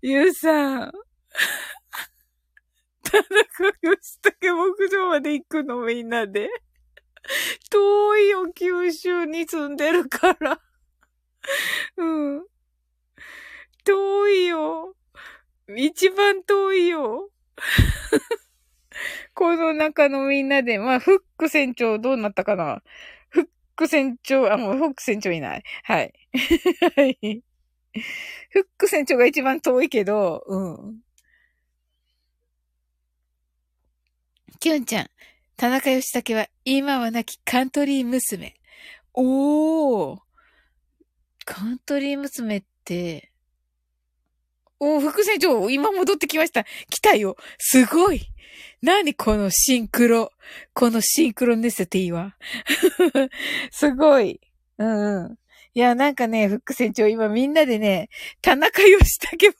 [0.03, 0.92] ゆうさん。
[3.03, 5.80] 田中義武牧場まで行くの？
[5.80, 6.49] みんなで。
[7.70, 10.61] 遠いよ、九州に住んでるから。
[11.97, 12.47] うん。
[13.84, 14.94] 遠いよ。
[15.76, 17.30] 一番遠いよ。
[19.34, 22.82] この中のみんなで、まあ、フック船長どうなったかな？
[23.28, 25.62] フック船長、あ、もうフック船長いない。
[25.84, 26.12] はい。
[28.51, 31.01] フック船長が一番遠いけど、うん。
[34.59, 35.11] キュンちゃん、
[35.57, 38.55] 田中義武は今は亡きカントリー娘。
[39.12, 40.20] おー。
[41.44, 43.32] カントリー娘って、
[44.79, 46.64] お、副船長、今戻ってきました。
[46.64, 47.37] 来たよ。
[47.59, 48.20] すごい。
[48.83, 50.31] 何このシンクロ。
[50.74, 52.37] このシンクロネセティは。
[53.72, 54.41] すごい。
[54.79, 55.39] うんうん。
[55.74, 58.09] いや、なんかね、副船長、今みんなでね、
[58.43, 59.55] 田中義武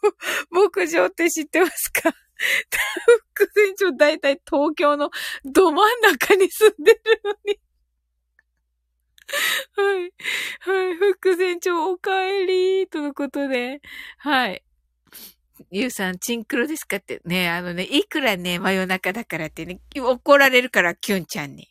[0.51, 2.15] も 牧場って知ってますか？
[3.35, 5.11] 副船長大体東京の
[5.45, 7.59] ど真ん中に住んでるのに
[9.77, 10.13] はい。
[10.61, 10.95] はい。
[10.95, 13.81] 副船長お帰りとのことで。
[14.19, 14.63] はい。
[15.71, 21.69] ゆうさん、チンクロですかってね、あのね、いくらね、真夜中だからってね、怒られるから、キュンちゃんに。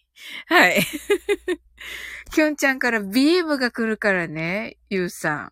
[0.47, 0.81] はい。
[2.33, 5.51] キュンちゃんから BM が来るからね、ゆうさん。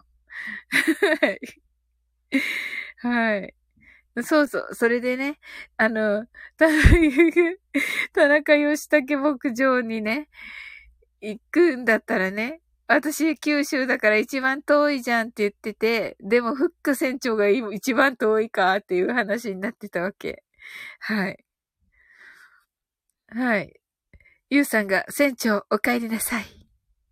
[1.21, 1.39] はい。
[2.97, 3.53] はい。
[4.23, 4.69] そうそう。
[4.73, 5.39] それでね、
[5.77, 6.25] あの、
[6.57, 6.67] 田
[8.27, 10.29] 中義武牧場にね、
[11.21, 12.62] 行くんだったらね、
[12.95, 20.43] 私九州だから一番遠いじゃんって言ってて、でもフック船長が一番遠いかっていう話になってたわけ。
[20.99, 21.43] はい。
[23.35, 23.73] はい。
[24.49, 26.45] ゆうさんが船長お帰りなさい。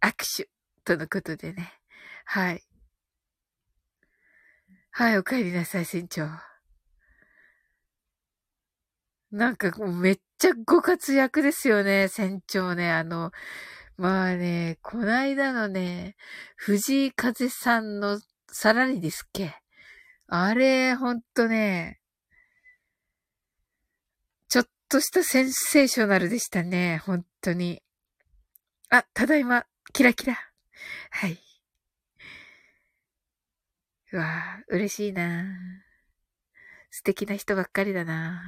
[0.02, 0.50] 握手。
[0.86, 1.74] とのことでね。
[2.26, 2.64] はい。
[4.92, 6.28] はい、お帰りなさい、船長。
[9.32, 12.92] なんかめっちゃご活躍ですよね、船長ね。
[12.92, 13.32] あの、
[13.98, 16.16] まあね、こないだのね、
[16.56, 19.56] 藤井風さんのさらにですっけ。
[20.28, 22.00] あれ、ほんとね、
[24.48, 27.82] ちょっとしたセンセーショナルでしたね、本当に。
[28.90, 30.38] あ、ただいま、キラキラ。
[31.12, 31.38] はい。
[34.14, 35.46] うわぁ、嬉しいな
[36.90, 38.44] 素敵な人ばっかりだな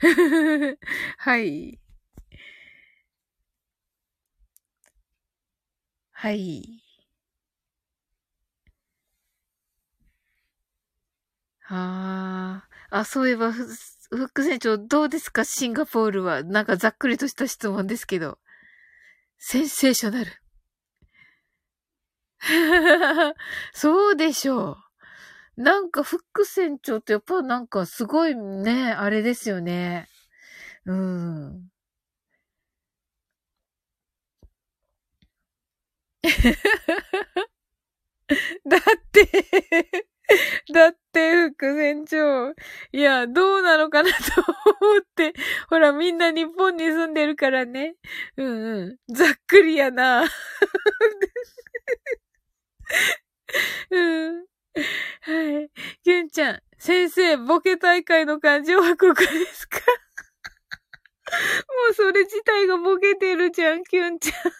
[1.18, 1.80] はい。
[6.20, 6.82] はい。
[11.66, 12.98] ああ。
[13.00, 15.44] あ、そういえば、フック船長、どうですか？
[15.44, 16.42] シンガポールは。
[16.42, 18.38] なんかざっくりとした質問ですけど。
[19.38, 20.30] センセーショナル。
[23.74, 24.78] そうでしょ
[25.58, 25.62] う。
[25.62, 30.08] なんか、フック船長ってやっぱなんかすごいね、あれですよね。
[30.86, 31.68] うん。
[38.66, 38.80] だっ
[39.12, 39.26] て
[40.74, 42.50] だって、副船長。
[42.92, 44.16] いや、どうなのかなと
[44.80, 45.32] 思って。
[45.70, 47.94] ほら、みんな日本に住んでるからね。
[48.36, 49.14] うんうん。
[49.14, 50.28] ざっくりやな。
[53.90, 54.44] うん。
[55.22, 55.70] はい。
[56.04, 59.78] ケンちゃん、先生、ボケ大会の漢字はここですか？
[59.78, 59.84] も
[61.90, 64.52] うそれ自体がボケてるじゃん、キュンちゃん。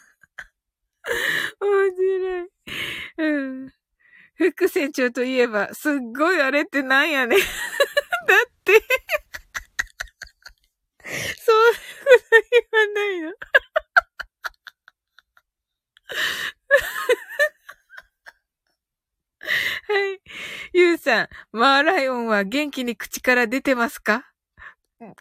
[1.60, 2.48] 面白い。
[3.18, 3.72] うん。
[4.34, 7.38] 副船長といえば、すっごいあれってなんやねん。
[7.40, 7.48] だっ
[8.64, 8.72] て
[11.40, 11.80] そういうこ
[12.30, 12.42] と
[12.72, 13.32] 言わないの。
[19.88, 20.20] はい。
[20.72, 24.30] ゆうさん、マーライオンは元気に口から出てますか？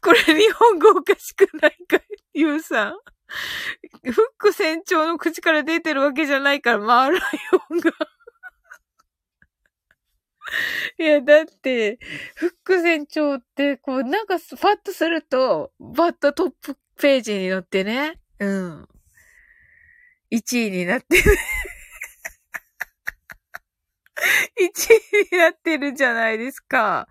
[0.02, 2.00] これ日本語おかしくないか
[2.34, 3.00] ゆうさん。
[4.04, 7.22] フック船長の口から出てるわけじゃないから、マーライ
[7.72, 7.92] オンが
[10.98, 12.00] いや、だって、
[12.36, 18.20] フック船長って、こう、なんか、ファッとすると、バッとトップページに載ってね。
[18.40, 18.88] うん。
[20.32, 21.24] 1位になってる。
[24.60, 24.94] 1
[25.30, 27.08] 位になってるじゃないですか。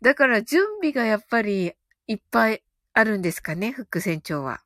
[0.00, 1.74] だから準備がやっぱり
[2.06, 2.62] いっぱい
[2.94, 4.62] あるんですかね、フック船長は。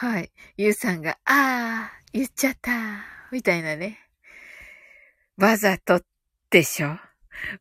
[0.00, 0.30] はい。
[0.56, 2.70] ゆうさんが、あー、言っちゃった。
[3.32, 3.98] みたいなね。
[5.36, 6.02] わざと
[6.50, 7.00] でしょ？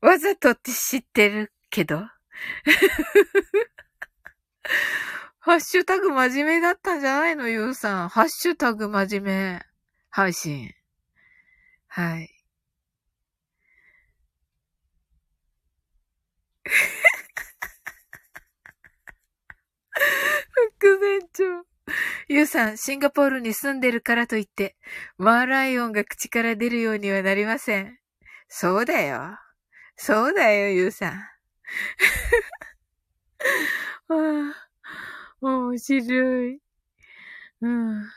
[0.02, 1.98] わざとって知ってるけど？
[5.40, 7.50] ハッシュタグ真面目だったんじゃないの？
[7.50, 8.10] ゆうさん。
[8.10, 9.66] ハッシュタグ真面目
[10.12, 10.76] 配信。
[11.88, 12.30] はい。
[20.80, 21.66] 副船長。
[22.30, 24.76] ゆうさん、シンガポールに住んでるからといって、
[25.18, 27.98] マーライオンが口から出るようにはなりません。
[28.48, 29.38] そうだよ。
[29.98, 31.14] そうだよ、ゆうさん。
[34.10, 34.16] ああ、
[35.42, 36.62] 面白い。
[37.62, 38.10] うん。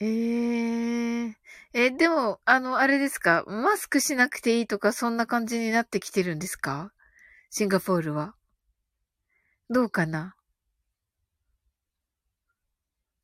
[0.00, 1.34] ええー、
[1.74, 3.44] え、でも、あの、あれですか？
[3.46, 6.92] マスクしなくていいとか、そんな感じになってきてるんですか？
[7.50, 8.34] シンガポールは？
[9.68, 10.36] どうかな？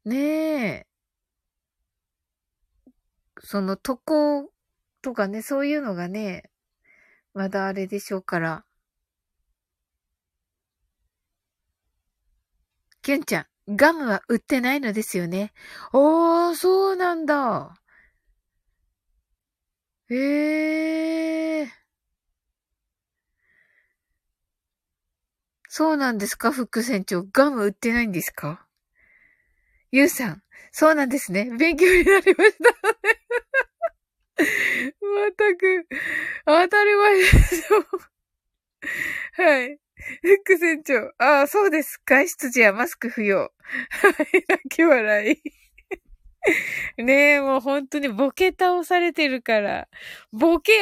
[0.04, 0.86] ねえ。
[3.38, 4.50] その渡航
[5.00, 6.50] とかね、そういうのがね、
[7.34, 8.64] まだあれでしょうから。
[13.02, 15.52] キュンちゃん、ガムは売ってないのですよね？
[15.92, 17.76] おー、そうなんだ。
[20.10, 21.85] ええー。
[25.78, 26.52] そうなんですか？
[26.52, 27.22] 副船長。
[27.22, 28.66] ガム売ってないんですか？
[29.92, 30.42] ゆうさん。
[30.72, 31.50] そうなんですね。
[31.58, 32.64] 勉強になりました。
[34.38, 35.86] まったく、
[36.46, 37.62] 当たり前です。
[39.34, 39.78] はい。
[40.22, 41.12] フック船長。
[41.18, 42.00] ああ、そうです。
[42.06, 43.40] 外出時はマスク不要。
[43.40, 43.52] はい。
[44.48, 45.32] 泣き笑
[46.98, 47.02] い。
[47.02, 49.88] ねえ、もう本当にボケ倒されてるから。
[50.32, 50.80] ボケ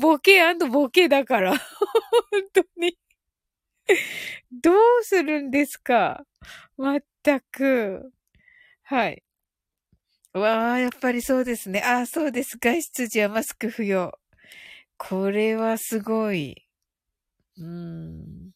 [0.00, 1.58] ボケボケだから。
[2.30, 2.96] 本当に。
[4.52, 6.24] どうするんですか？
[6.76, 8.12] まったく。
[8.82, 9.22] はい。
[10.34, 11.80] わあ、やっぱりそうですね。
[11.82, 12.58] ああ、そうです。
[12.58, 14.18] 外出時はマスク不要。
[14.98, 16.66] これはすごい。
[17.58, 18.52] うん。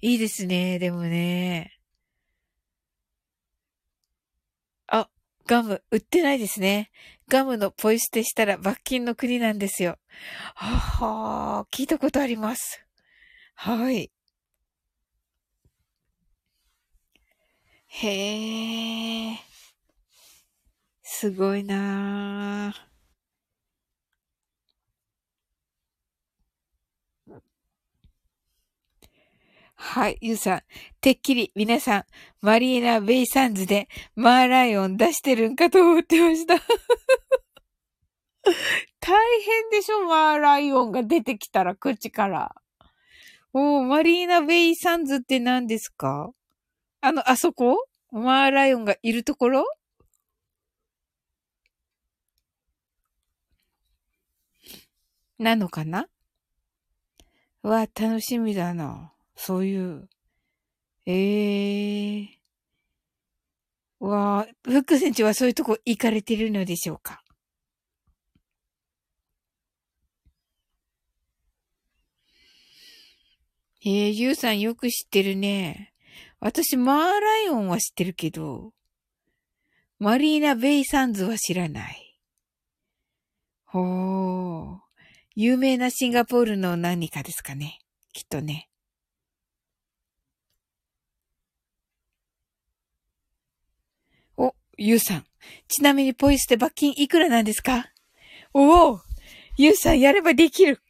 [0.00, 0.78] いいですね。
[0.78, 1.72] でもね。
[4.88, 5.08] あ、
[5.46, 6.90] ガム、売ってないですね。
[7.28, 9.98] ガムのポイ捨てしたら罰金の国なんですよ。
[10.54, 12.84] はは聞いたことあります。
[13.54, 14.10] はい。
[17.98, 19.38] へえ。
[21.02, 22.86] すごいなぁ。
[29.76, 30.62] はい、ゆうさん。
[31.00, 32.04] てっきり皆さん、
[32.42, 36.56] マリーナ・ベイサンズでマーライオン出してるんかと思ってました。
[39.00, 42.54] 大変でしょ、マーライオンが出てきたら、口から。
[43.54, 46.34] おー、マリーナ・ベイサンズって何ですか？
[47.00, 47.86] あの、あそこ？
[48.10, 49.64] マーライオンがいるところ？
[55.38, 56.08] なのかな？
[57.62, 59.12] わ、楽しみだな。
[59.36, 60.08] そういう。
[61.04, 62.28] ええー。
[63.98, 67.22] わフック船長はそういうとこ行かれてるのでしょうか？
[73.84, 75.92] ええー、ゆうさんよく知ってるね。
[76.40, 78.72] 私、マーライオンは知ってるけど、
[79.98, 82.18] マリーナ・ベイ・サンズは知らない。
[83.64, 84.78] ほー。
[85.34, 87.78] 有名なシンガポールの何かですかね。
[88.12, 88.68] きっとね。
[94.36, 95.26] お、ゆうさん。
[95.68, 97.86] ちなみにポイ捨て罰金いくらなんですか？
[98.52, 99.00] おお
[99.56, 100.80] ゆうさんやればできる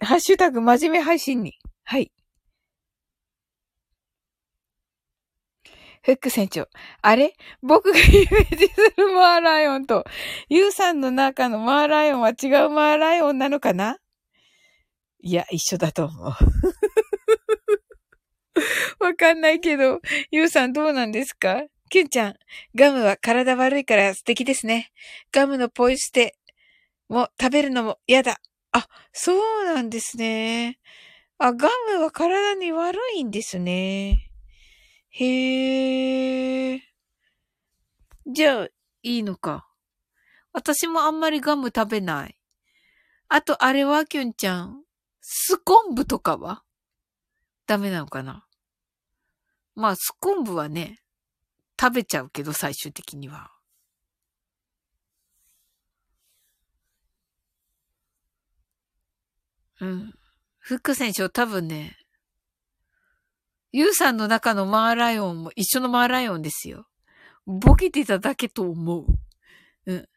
[0.00, 1.54] ハッシュタグ真面目配信に。
[1.84, 2.10] はい。
[6.06, 6.68] フック船長。
[7.02, 7.34] あれ？
[7.62, 10.04] 僕がイメージするマーライオンと、
[10.48, 13.98] ユウさんの中のマーライオンは違うマーライオンなのかな？
[15.20, 16.30] いや、一緒だと思う。
[19.04, 19.98] わかんないけど、
[20.30, 21.64] ユウさんどうなんですか？
[21.90, 22.34] キュンちゃん、
[22.76, 24.92] ガムは体悪いから素敵ですね。
[25.32, 26.36] ガムのポイ捨て
[27.08, 28.38] も食べるのも嫌だ。
[28.70, 30.78] あ、そうなんですね。
[31.38, 34.25] あ、ガムは体に悪いんですね。
[35.18, 36.82] へえ。
[38.26, 38.68] じゃあ、
[39.02, 39.66] いいのか。
[40.52, 42.38] 私もあんまりガム食べない。
[43.28, 44.84] あと、あれは、きゅんちゃん。
[45.22, 46.64] スコンブとかは？
[47.66, 48.46] ダメなのかな？
[49.74, 50.98] まあ、スコンブはね、
[51.80, 53.50] 食べちゃうけど、最終的には。
[59.80, 60.14] うん。
[60.58, 61.96] フック選手多分ね、
[63.76, 66.86] ユウさんの中のマーライオンも一緒のマーライオンですよ。
[67.44, 69.04] ボケてただけと思う。
[69.84, 70.08] うん。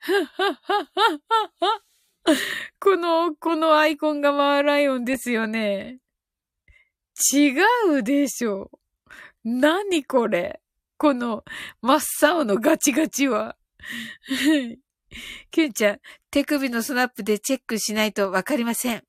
[2.80, 6.00] この、このアイコンがマーライオンですよね。
[7.30, 7.50] 違
[7.90, 8.70] うでしょ。
[9.44, 10.62] 何これ
[10.96, 11.44] この
[11.82, 13.58] 真っ青のガチガチは。
[15.50, 19.06] キュンちゃん、手首のスナップでチェックしないとわかりません。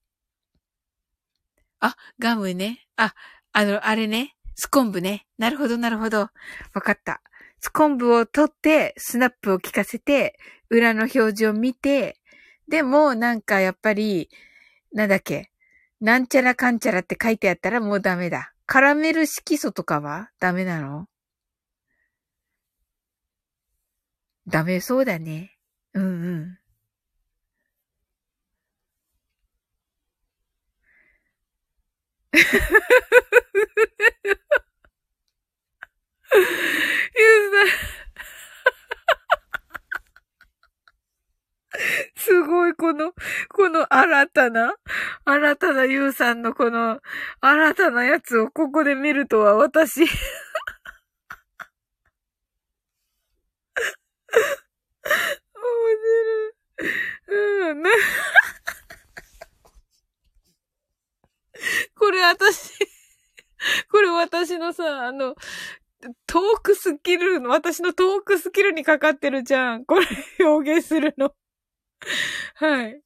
[1.79, 2.84] あ、ガムね。
[2.97, 3.13] あ、
[3.51, 4.35] あの、あれね。
[4.55, 5.25] スコンブね。
[5.37, 6.29] なるほど、なるほど。
[6.73, 7.21] わかった。
[7.59, 10.37] スコンブを取って、スナップを効かせて、
[10.69, 12.17] 裏の表示を見て、
[12.69, 14.29] でも、なんかやっぱり、
[14.93, 15.51] なんだっけ。
[16.01, 18.53] なんちゃらかんちゃらって書いてあったらもうダメだ。
[18.65, 21.07] カラメル色素とかはダメなの？
[24.47, 25.57] ダメそうだね。
[25.93, 26.57] うんうん。
[32.35, 32.43] ゆう
[37.51, 37.95] さん。
[42.15, 43.13] すごい、この、
[43.53, 44.73] この新たな、
[45.25, 46.99] 新たなゆうさんのこの、
[47.41, 50.01] 新たなやつをここで見るとは、私。
[50.01, 50.07] 面
[55.97, 57.71] 白い。
[57.71, 57.89] うん、ね。
[62.05, 62.71] これ私
[63.89, 65.33] これ私のさ、あの、
[66.27, 69.85] トークスキル、私のトークスキルにかかってるじゃん。
[69.85, 70.05] これ
[70.45, 71.33] 表現するの。
[72.53, 73.01] はい。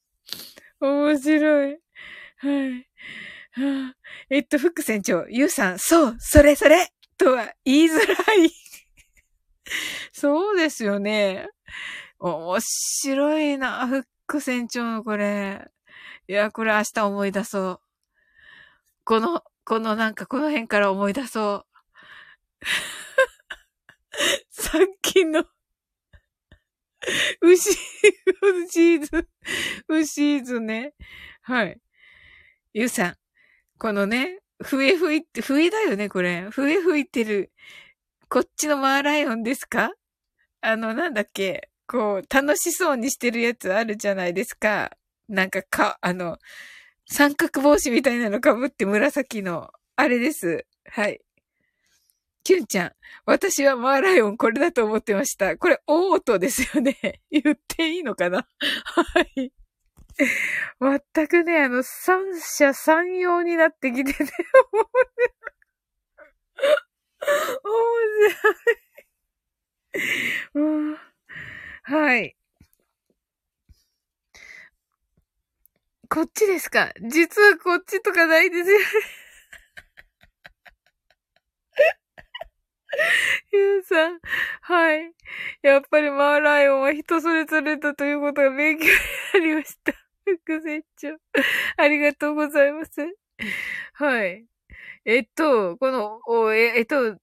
[0.82, 1.78] 面白い。
[2.40, 2.88] はい。
[3.56, 3.96] あ、
[4.30, 8.52] えっと、副船長、ゆうさん、そう、それそれとは言いづらい。
[10.12, 11.48] そうですよね。
[12.20, 13.88] 面白いな、
[14.28, 15.72] 副船長のこれ。
[16.28, 17.89] いや、これ明日思い出そう。
[19.10, 21.66] この、このなんかこの辺から思い出そう。
[24.52, 25.46] さっきの
[27.42, 27.76] 牛、
[28.68, 29.28] 牛図、
[29.88, 30.94] 牛図ね。
[31.42, 31.80] はい。
[32.74, 33.16] ゆうさん。
[33.80, 36.48] このね、笛吹いて、笛だよね、これ。
[36.52, 37.52] 笛吹いてる。
[38.30, 39.92] こっちのマーライオンですか？
[40.62, 41.72] あの、なんだっけ？
[41.88, 44.92] こう、楽しそうにしてるやつあるじゃないですか。
[45.28, 46.38] なんかか、あの、
[47.12, 50.66] 三角帽子みたいなの被って紫の、あれです。
[50.86, 51.20] はい。
[52.44, 52.92] キュンちゃん、
[53.26, 55.58] 私はマーライオンこれだと思ってました。
[55.58, 57.22] これ、オートですよね。
[57.32, 58.48] 言っていいのかな？
[58.86, 59.04] は
[59.36, 59.52] い。
[60.80, 64.30] 全くね、あの、三者三様になってきて て、面
[68.30, 68.56] 白い。
[70.54, 70.62] う
[70.94, 70.98] ん、
[71.84, 72.36] はい。
[76.12, 76.92] こっちですか？
[77.08, 78.80] 実はこっちとかないですよ。
[83.52, 84.20] ゆうさん。
[84.62, 85.12] はい。
[85.62, 88.92] やっぱりマーライオンは人それぞれだということが勉強に
[89.34, 89.94] なりました。
[90.26, 91.18] 副船長。
[91.78, 92.92] ありがとうございます。
[93.94, 94.46] はい。
[95.06, 97.18] えっと、この、おえ、えっと、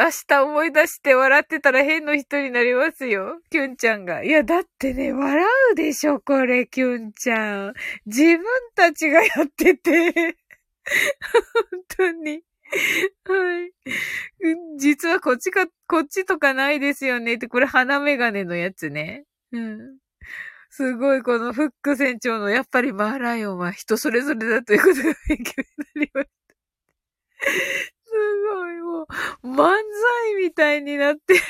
[0.00, 3.38] 明日思い出して笑ってたら変の人になりますよ。
[3.50, 4.24] キュンちゃんが。
[4.24, 7.74] いや、だってね、笑うでしょ、これ、キュンちゃん。
[8.06, 8.42] 自分
[8.74, 10.12] たちがやってて。
[11.70, 12.42] 本当に。
[13.26, 13.72] はい。
[14.78, 19.24] 実はこっちか、こっちとかないですよねって、これ鼻メガネのやつね。
[19.52, 19.98] うん。
[20.70, 27.99] すごい、このフック船長のやっぱりマーライオンは人それぞれだということが勉強になりました。
[28.20, 29.06] すごい、もう、
[29.44, 29.76] 漫才
[30.42, 31.40] みたいになってる。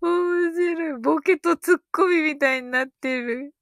[0.00, 1.00] 面白い。
[1.00, 3.54] ボケとツッコミみたいになってる。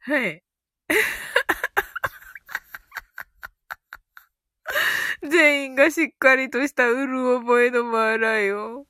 [0.00, 0.42] はい。
[5.22, 8.86] 全員がしっかりとしたうる覚えのマーライオ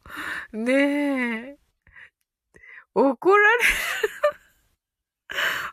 [0.53, 0.65] ン。
[0.65, 1.59] ねえ。
[2.95, 3.65] 怒られ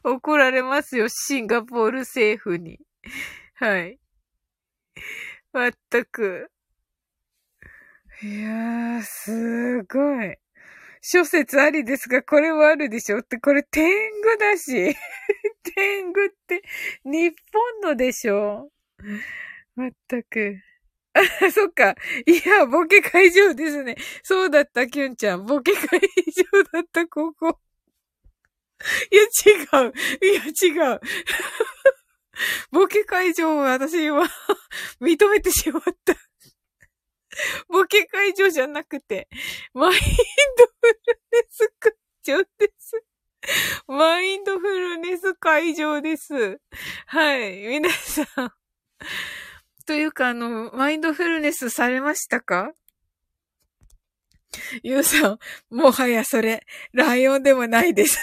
[0.03, 2.79] 怒られますよ、シンガポール政府に。
[3.55, 3.99] はい。
[5.51, 6.51] まったく。
[8.21, 10.35] いやー、すごい。
[11.01, 13.89] 諸説ありですが、これもあるでしょって、これ天
[14.19, 14.95] 狗だし。
[15.75, 16.61] 天狗って
[17.05, 18.71] 日本のでしょ
[19.75, 20.57] まったく。
[21.13, 21.21] あ、
[21.51, 21.95] そっか。
[22.25, 23.95] いや、ボケ会場ですね。
[24.23, 25.45] そうだった、キュンちゃん。
[25.45, 27.59] ボケ会場だった、ここ。
[29.11, 29.23] いや、
[29.83, 29.93] 違う。
[30.21, 30.99] いや、違う。
[32.71, 34.27] ボケ会場を私は
[35.01, 36.15] 認めてしまった。
[37.67, 39.27] ボケ会場じゃなくて、
[39.73, 40.99] マインドフル
[41.31, 41.93] ネス会
[42.23, 43.03] 場です。
[43.87, 46.59] マインドフルネス会場です。
[47.05, 47.61] はい。
[47.67, 48.53] 皆さん。
[49.85, 52.73] というか、あの、マインドフルネスされましたか？
[54.83, 55.39] ゆうさん、
[55.69, 58.17] もはやそれ、ライオンでもないです。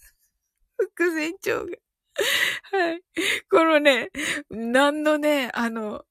[0.78, 1.76] 副船長が。
[2.72, 3.02] はい。
[3.50, 4.10] このね、
[4.50, 6.04] 何のね、あの、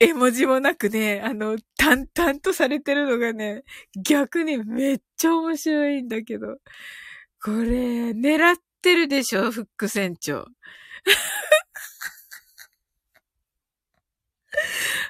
[0.00, 3.64] 絵文字もなくね、あの、淡々とされてるのがね、
[4.04, 6.58] 逆にめっちゃ面白いんだけど。
[7.42, 10.46] これ、狙ってるでしょ、フック船長。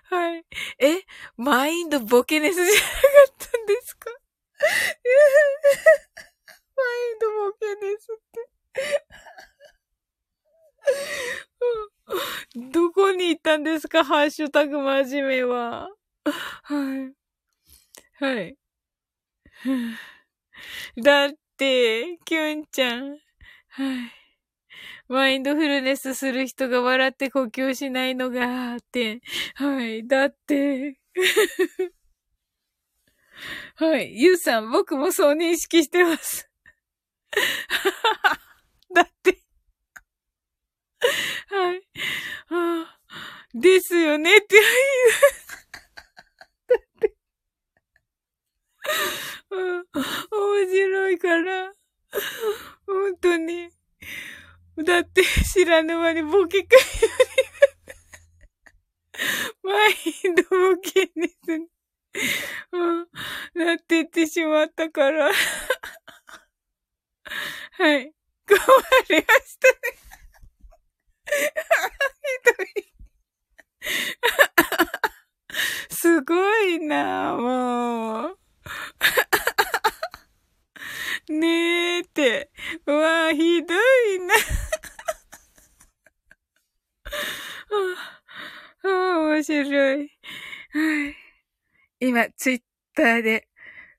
[0.05, 0.45] はい。
[0.79, 1.03] え、
[1.37, 2.77] マインドボケネスじゃなか
[3.33, 4.11] ったんですか？
[6.77, 8.51] マインドボケネスって。
[12.73, 14.05] どこに行ったんですか？
[14.05, 15.89] ハッシュタグ真面目は。
[16.65, 17.15] はい。
[18.21, 18.57] はい。
[21.03, 23.11] だって、キュンちゃん。
[23.69, 24.13] はい。
[25.09, 29.21] マインドフルネスする人が笑って呼吸しないのが、って。
[29.55, 30.07] はい。
[30.07, 30.99] だって。
[33.77, 34.13] はい。
[34.21, 36.49] ゆうさん、僕もそう認識してます。
[38.95, 39.42] だって。
[41.49, 41.83] はい。
[42.49, 42.99] はあ、
[43.55, 44.57] ですよねって、
[46.69, 47.17] だって、
[49.51, 51.73] 面白いから、
[52.87, 53.71] 本当に。
[54.85, 55.23] だって
[55.53, 56.83] 知らぬ間にボケかよ
[59.63, 59.93] り、マイ
[60.31, 61.13] ンドボケで
[61.45, 61.69] すね。
[63.55, 65.31] なってってしまったから。
[67.73, 68.13] はい。
[68.49, 68.59] 困
[69.09, 70.02] りましたね。
[71.33, 72.93] ひどい。
[75.91, 78.39] すごいな、もう。
[81.29, 82.51] ねえって。
[82.87, 84.35] うわぁ、ひどいな。
[88.85, 89.99] ああ、面白い。
[89.99, 91.17] はい。
[92.01, 92.63] 今、ツイッ
[92.95, 93.49] ターで、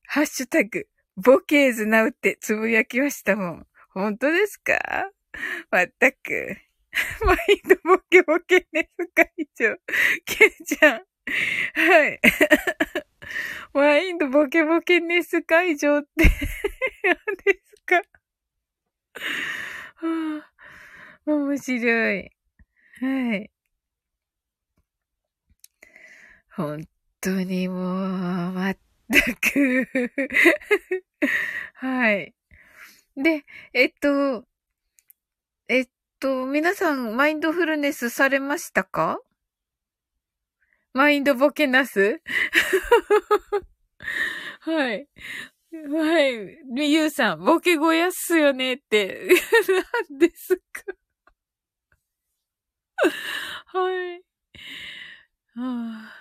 [0.05, 3.67] ハッシュタグ、ボケーズナウってつぶやきましたもん。
[3.93, 5.09] 本当ですか？
[5.71, 6.57] まったく。
[7.25, 9.75] マインドボケボケネス会長。
[10.25, 11.03] ケンちゃん。
[11.73, 12.19] はい。
[13.73, 16.09] マインドボケボケネス会場って
[17.03, 17.15] 何
[17.45, 17.95] ですか？
[19.95, 20.51] はあ、
[21.25, 22.31] 面白い。
[22.99, 23.49] はい。
[26.55, 26.87] 本
[27.19, 28.77] 当にもう、まっ
[29.11, 29.87] たく
[31.75, 32.35] はい。
[33.15, 33.43] で、
[33.73, 34.45] えっと、
[35.67, 35.89] えっ
[36.19, 39.21] と、皆さん、マインドフルネスされましたか？
[40.91, 42.21] マインドボケナス
[44.59, 45.07] はい。
[45.71, 46.57] はい。
[46.91, 49.29] ゆうさん、ボケ小屋っすよねって。
[50.09, 50.63] 何ですか？
[53.79, 54.21] はい。
[55.55, 56.11] は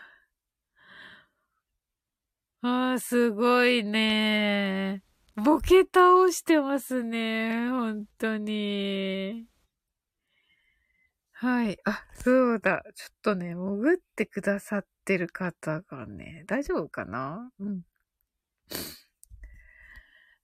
[2.63, 5.03] あ、ああ、すごいね。
[5.35, 7.69] ボケ倒してますね。
[7.69, 9.49] 本当に。
[11.43, 11.77] はい。
[11.85, 12.85] あ、そうだ。
[12.95, 17.51] ちょっとね、潜ってくださってる方がね、大丈夫かな？
[17.59, 17.83] うん。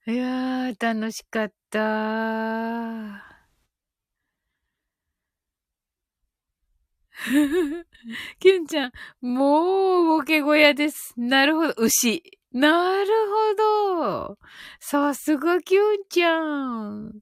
[0.05, 3.21] いやー、楽しかったー。
[8.39, 11.13] キュンちゃん、もうボケ小屋です。
[11.15, 11.73] なるほど。
[11.77, 12.21] 牛。
[12.51, 13.07] なる
[13.95, 14.39] ほど。
[14.81, 17.21] さすがキュンちゃん。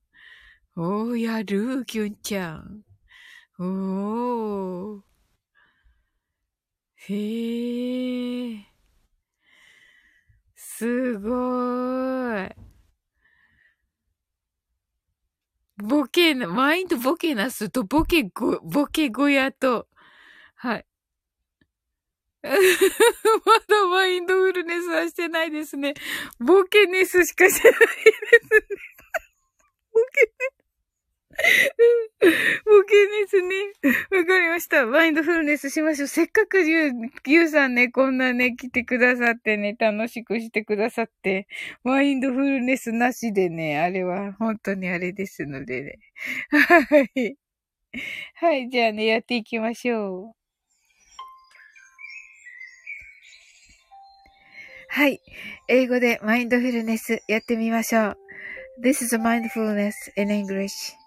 [0.75, 2.86] おー、やる、キュンちゃん。
[3.59, 5.01] おー。
[6.95, 8.65] へえ。
[10.55, 12.55] すごーい。
[15.77, 19.87] ボケな、マインドボケなすとボケご、ボケ小屋と、
[20.55, 20.85] はい。
[22.43, 22.49] ま
[23.67, 25.93] だマインドフルネスはしてないですね。
[26.39, 28.61] ボケネスしかしてないですね。
[29.91, 30.56] ボケネス。
[32.65, 33.55] ボケですね。
[34.11, 34.85] わかりました。
[34.85, 36.07] マインドフルネスしましょう。
[36.07, 36.91] せっかくゆう、
[37.27, 41.47] ゆうさんね、こんなね、来てくださってね、楽しくしてくださって、
[41.83, 45.99] マインドフルネスなしでね、あれは本当にあれですのでね。
[46.49, 47.37] はい。
[48.35, 50.37] はい、じゃあね、やっていきましょう。
[54.89, 55.21] はい。
[55.67, 58.17] 英語でマインドフルネスやってみましょう。
[58.81, 61.06] This is mindfulness in English.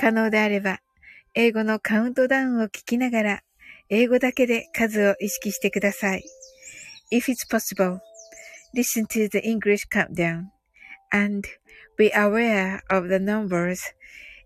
[0.00, 0.78] 可能であれば、
[1.34, 3.40] 英語のカウントダウンを聞きながら、
[3.88, 6.24] 英語だけで数を意識してください。
[7.10, 7.98] If it's possible,
[8.76, 10.44] listen to the English countdown
[11.10, 11.48] and
[11.96, 13.80] be aware of the numbers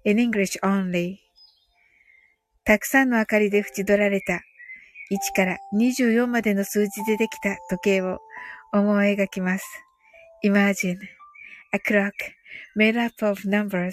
[0.05, 1.19] in English only.
[2.65, 4.41] たくさんの明かりで縁取られた
[5.11, 8.21] 1から24までの数字でできた時計を
[8.73, 9.65] 思い描きます。
[10.45, 10.97] Imagine
[11.73, 12.13] a clock
[12.75, 13.93] made up of numbers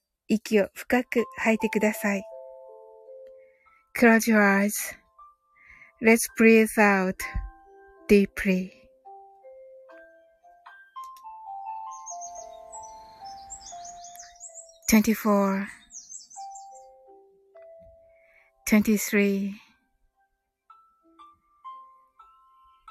[0.31, 2.23] 息を深く吐いてください。
[3.99, 7.17] Close your eyes.Let's breathe out
[8.07, 8.71] deeply.
[14.89, 15.67] Twenty-four,
[18.67, 19.55] twenty-three,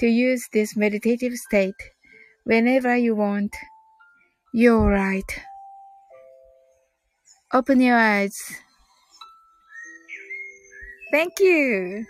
[0.00, 1.74] to use this meditative state
[2.44, 3.54] whenever you want.
[4.52, 5.30] You're right.
[7.52, 8.34] Open your eyes.
[11.12, 12.06] Thank you.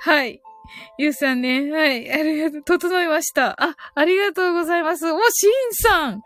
[0.00, 0.40] はい。
[0.98, 1.70] ゆうさんね。
[1.72, 2.10] はい。
[2.12, 2.62] ありがとう。
[2.62, 3.56] 整いました。
[3.62, 5.10] あ、ありがとうございます。
[5.10, 6.20] お、しんさん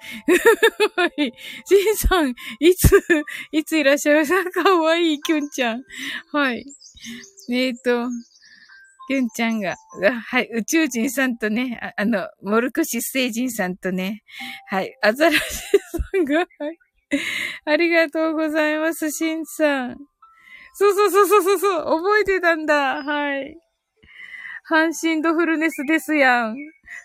[0.97, 1.33] はい。
[1.65, 3.01] しんさん、いつ、
[3.53, 5.83] いついらっしゃいましたかわいい、きゅんちゃん。
[6.33, 6.65] はい。
[7.51, 8.09] えっ、と、
[9.09, 9.75] きゅんちゃんが、
[10.27, 14.23] はい、宇宙人さんとね、ああの、モルクシス星人さんとね、
[14.69, 16.47] はい、アザラシさんが、はい。
[17.67, 19.97] ありがとうございます、しんさん。
[20.75, 23.03] そうそうそうそうそう、覚えてたんだ。
[23.03, 23.57] はい。
[24.71, 26.57] 阪神ドフルネスですやん。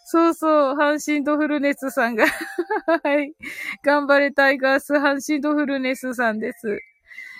[0.05, 2.25] そうそう、阪神ドフルネスさんが
[3.03, 3.33] はい。
[3.83, 6.79] 頑張れタイガース阪神ドフルネスさんです。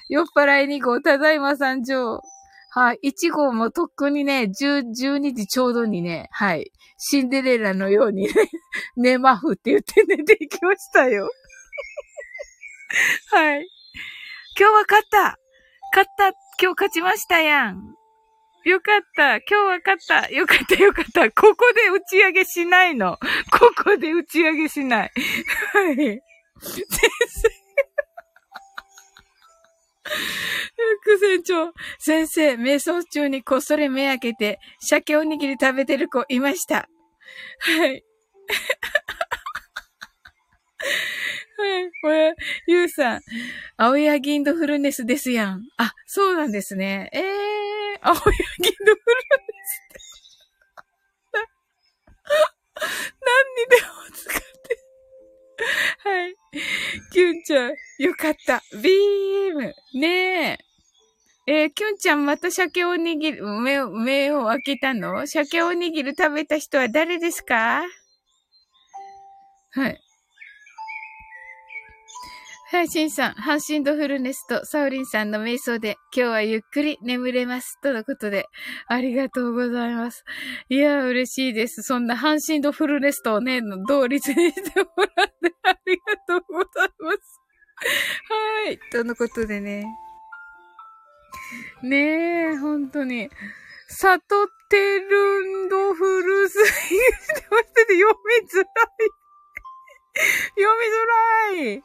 [0.09, 2.21] 酔っ払い2号、ただいま参上。
[2.78, 2.99] はい。
[3.12, 6.72] 1号もとっくにね、10、12時ちょうどにね、はい。
[6.99, 8.34] シンデレラのようにね、
[8.95, 11.28] 寝まふって言って寝ていきましたよ。
[13.34, 13.68] はい。
[14.60, 15.40] 今日は勝った
[15.91, 16.28] 勝った
[16.62, 17.95] 今日勝ちましたやん。
[18.64, 19.38] よかった。
[19.38, 20.30] 今日は勝った。
[20.30, 21.32] よかった、よかった。
[21.32, 23.18] ここで打ち上げしないの。
[23.52, 25.12] ここで打ち上げしない。
[25.74, 25.95] はい。
[25.95, 26.22] 先
[27.28, 27.66] 生。
[31.03, 36.88] 副船長、先生、瞑想中にこっそり目開けて、鮭おにぎり食べてる子いました。
[37.59, 38.03] はい。
[41.57, 41.91] はい。
[42.01, 42.35] これ、
[42.67, 43.21] ゆうさん、
[43.77, 45.63] 青柳インドフルネスですやん。
[45.77, 47.09] あ、そうなんですね。
[47.13, 47.23] えー、
[48.01, 48.19] 青柳イン
[48.85, 49.97] ドフルネスって。
[52.77, 52.85] 何
[53.55, 54.47] にでも使って。
[56.03, 56.35] はい。
[57.11, 58.61] キュンちゃん、よかった。
[58.81, 59.73] ビーム。
[59.93, 60.57] ねえ。
[61.49, 65.25] えー、キュンちゃんまた鮭おにぎり、目を、目を開けたの？
[65.25, 67.84] 鮭おにぎり食べた人は誰ですか？
[69.71, 69.99] はい。
[72.69, 77.80] はいしんさん、ハンシンドフルネスとサウリンさんの瞑想で今日はゆっくり眠れます。
[77.81, 78.45] とのことで、
[78.88, 80.26] ありがとうございます。
[80.68, 81.81] いや、嬉しいです。
[81.81, 87.41] そんなハンシンドフルネスとね、の同率にしてもらってありがとうございます。
[88.65, 88.80] はい。
[88.91, 89.85] とのことでね。
[91.84, 93.30] ねえ、本当に。
[93.88, 94.26] サト
[94.69, 99.27] テルンドフルスイングしてましてて読みづらい。
[100.57, 101.84] 読みづらい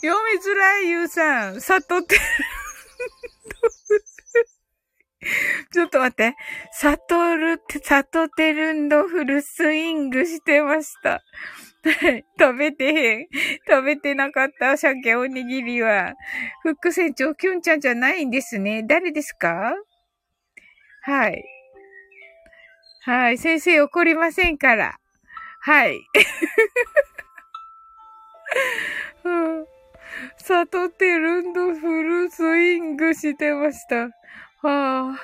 [0.00, 1.60] 読みづらい、ゆうさん。
[1.60, 2.16] さとって、
[5.72, 6.36] ちょっと待って。
[6.72, 11.22] サトルって、サトテルンドフルスイングしてました。
[12.40, 13.28] 食べてへん。
[13.68, 16.14] 食べてなかった、鮭おにぎりは。
[16.62, 18.82] 副船長、キュンちゃんじゃないんですね。
[18.86, 19.74] 誰ですか？
[21.02, 21.44] はい。
[23.02, 23.38] はい。
[23.38, 24.98] 先生怒りませんから。
[25.60, 26.00] はい。
[30.38, 34.10] サトテルンドフルスイングしてました。
[34.66, 35.20] はあ。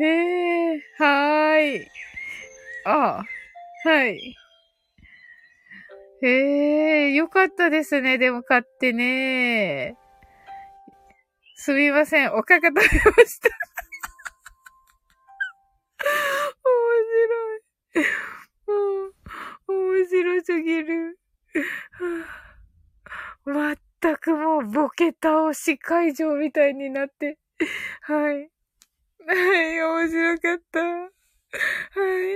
[0.00, 1.88] へえ、はーい。
[2.86, 3.22] あ
[3.84, 4.34] あ、はい。
[6.22, 8.18] へえ、よかったですね。
[8.18, 9.96] でも買ってね。
[11.56, 12.32] すみません。
[12.34, 12.88] おかか食べま
[13.26, 13.48] した。
[24.72, 27.38] ボケ倒し会場みたいになって。
[28.02, 28.50] はい。
[29.26, 30.80] はい、面白かった。
[30.80, 31.08] は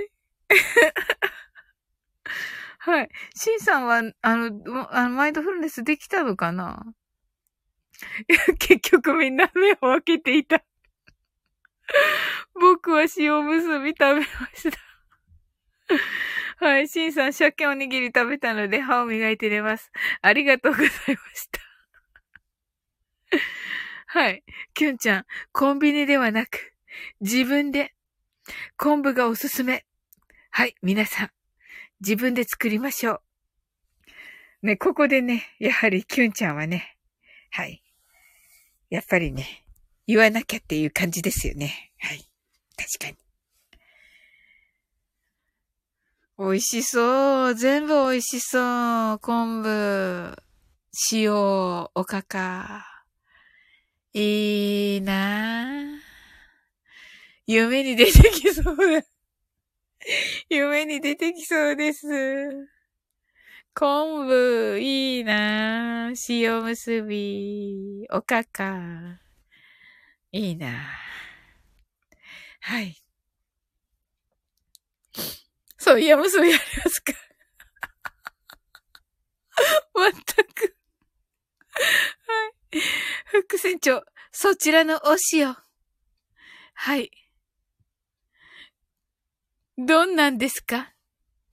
[0.03, 0.11] い。
[2.79, 3.09] はい。
[3.35, 6.93] シンさんは、あの、あのマインドフルネスできたのかな？
[8.59, 10.63] 結局みんな目を開けていた。
[12.55, 14.77] 僕は塩むすび食べました。
[16.65, 16.87] はい。
[16.87, 19.91] シンさん、鮭おにぎり食べたので歯を磨いて寝ます。
[20.21, 20.89] ありがとうございま
[21.35, 21.62] した。
[24.07, 24.43] はい。
[24.73, 26.73] キュンちゃん、コンビニではなく、
[27.21, 27.93] 自分で、
[28.77, 29.85] 昆布がおすすめ。
[30.51, 30.75] はい。
[30.81, 31.31] 皆さん、
[31.99, 33.21] 自分で作りましょ
[34.61, 34.67] う。
[34.67, 36.97] ね、ここでね、やはりキュンちゃんはね、
[37.51, 37.83] はい。
[38.89, 39.65] やっぱりね、
[40.07, 41.91] 言わなきゃっていう感じですよね。
[41.99, 42.29] はい。
[42.77, 43.23] 確かに。
[46.37, 47.55] 美味しそう。
[47.55, 49.19] 全部美味しそう。
[49.19, 50.35] 昆布、
[51.11, 52.92] 塩、おかか。
[54.15, 55.99] いいなぁ。
[57.47, 59.07] 夢に出てきそうだ。
[60.49, 62.07] 夢に出てきそうです。
[63.73, 66.15] 昆布、いいなぁ。
[66.29, 69.19] 塩結び、おかか。
[70.31, 70.71] いいなぁ。
[72.61, 72.95] はい。
[75.79, 77.13] そう、いや、もうそうやりますか。
[79.95, 80.75] まったく。
[81.71, 82.81] はい。
[83.35, 85.57] 副船長、そちらのお塩。
[86.75, 87.09] はい。
[89.75, 90.93] どんなんですか？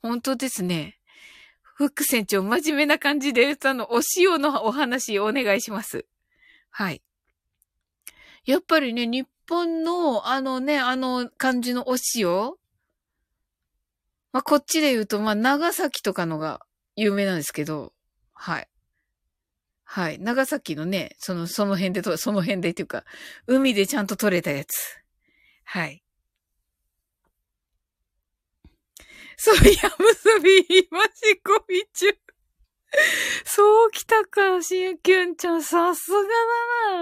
[0.02, 0.98] 本当ですね。
[1.62, 6.05] 副船長、真面目な感じで、あの、お塩のお話お願いします。
[6.69, 7.02] はい。
[8.44, 12.52] やっぱりね、日本の、あのね、あの感じのお塩
[14.32, 16.61] まあ、こっちで言うと、まあ、長崎とかのが
[16.94, 17.94] 有名なんですけど、
[18.35, 18.69] はい。
[19.93, 20.21] はい。
[20.21, 23.05] 長崎のね、その、その辺でと、その辺でっていうか、
[23.49, 25.03] 海でちゃんと取れたやつ。
[25.65, 26.05] はい。
[29.37, 30.59] そうい、やむすび、
[30.89, 32.17] 今しこみ中。
[33.45, 36.29] そうきたか、しんきゅんちゃん、さすがだ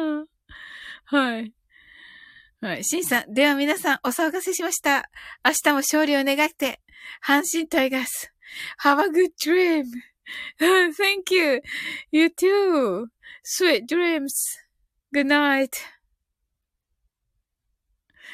[0.06, 0.26] な。
[1.04, 1.52] はい。
[2.62, 2.84] はい。
[2.84, 5.10] しんさん、では皆さん、お騒がせしました。
[5.44, 6.80] 明日も勝利を願って、
[7.22, 8.32] 阪神タイガース。
[8.82, 9.84] Have a good dream.
[10.60, 11.60] Thank you.
[12.10, 13.08] You too.
[13.42, 14.34] Sweet dreams.
[15.14, 15.72] Good night.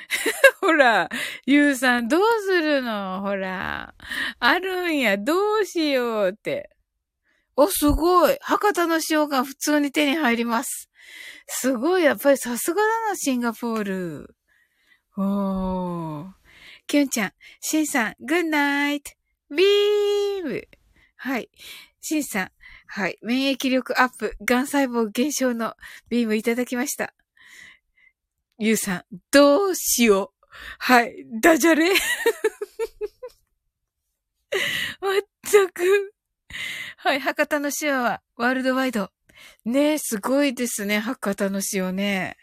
[0.61, 1.09] ほら、
[1.47, 3.21] ゆうさんどうするの？
[3.23, 3.95] ほら。
[4.39, 6.71] あるんや、どうしようって。
[7.57, 8.37] お、すごい。
[8.41, 10.91] 博多の塩が普通に手に入ります。
[11.47, 12.05] すごい。
[12.05, 14.37] やっぱりさすがだな、シンガポール。
[15.17, 16.27] おー。
[16.87, 19.13] キュンちゃん、シンさん、グッナイト、
[19.51, 20.69] ビーム。
[21.25, 21.49] はい。
[22.03, 22.51] シンさん、
[22.87, 23.17] はい。
[23.23, 25.73] 免疫力アップ、癌細胞減少の
[26.11, 27.15] ビームいただきました。
[28.59, 30.47] ゆうさん、どうしよう。
[30.79, 31.25] はい。
[31.41, 31.89] ダジャレ。
[35.01, 36.13] まったく。
[36.99, 37.21] はい。
[37.21, 39.11] 博多の塩はワールドワイド。
[39.65, 40.99] ねえ、すごいですね。
[40.99, 42.37] 博多の塩ね。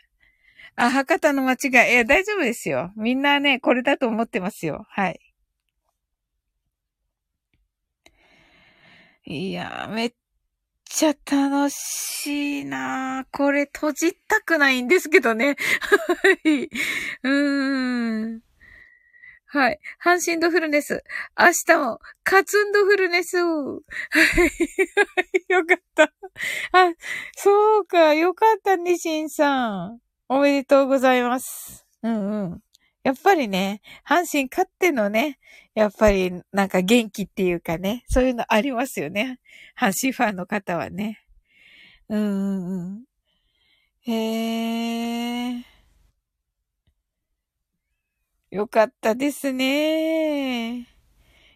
[0.76, 1.94] あ、博多の間違い。
[1.94, 2.91] いや、大丈夫ですよ。
[2.95, 4.88] みんなね、これだと思ってますよ。
[4.90, 5.31] はい。
[9.26, 10.14] いや、めっ
[10.85, 15.56] ちゃ楽しいなこれ閉じたくないんですけどね。
[16.23, 16.69] はい。
[17.23, 18.41] うーん。
[19.45, 19.80] はい。
[20.03, 21.03] 阪神ドフルネス。
[21.38, 23.38] 明日も、カツンドフルネス。
[23.38, 23.81] はい。
[25.53, 26.03] よかった。
[26.72, 26.93] あ、
[27.35, 28.14] そうか。
[28.14, 29.99] よかったね、しんさん。
[30.30, 31.85] おめでとうございます。
[32.02, 32.61] うんうん。
[33.03, 35.40] やっぱりね、阪神勝ってのね、
[35.73, 39.40] やっぱりなんか元気っていうかね、そういうのありますよね。
[39.80, 41.19] 阪神ファンの方はね。
[42.10, 43.06] うんうんうん。
[44.11, 44.14] へ
[45.57, 45.64] え。
[48.52, 50.88] よかったですね。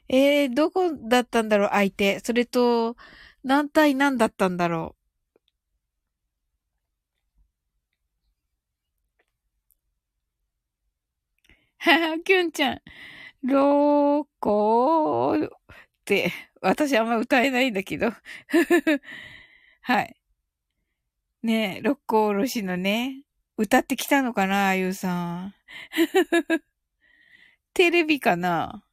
[0.10, 2.20] えー、どこだったんだろう、相手。
[2.22, 2.96] それと、
[3.44, 5.02] 何対何だったんだろう。
[11.75, 11.75] はは、
[12.24, 12.82] きゅんちゃん。
[13.44, 15.50] ロコーっ
[16.04, 16.32] て、
[16.62, 18.12] 私あんま歌えないんだけど。
[19.82, 20.16] はい。
[21.44, 23.24] ねえ、六甲おろしのね、
[23.58, 25.56] 歌ってきたのかな、あゆうさん。
[27.74, 28.84] テレビかな？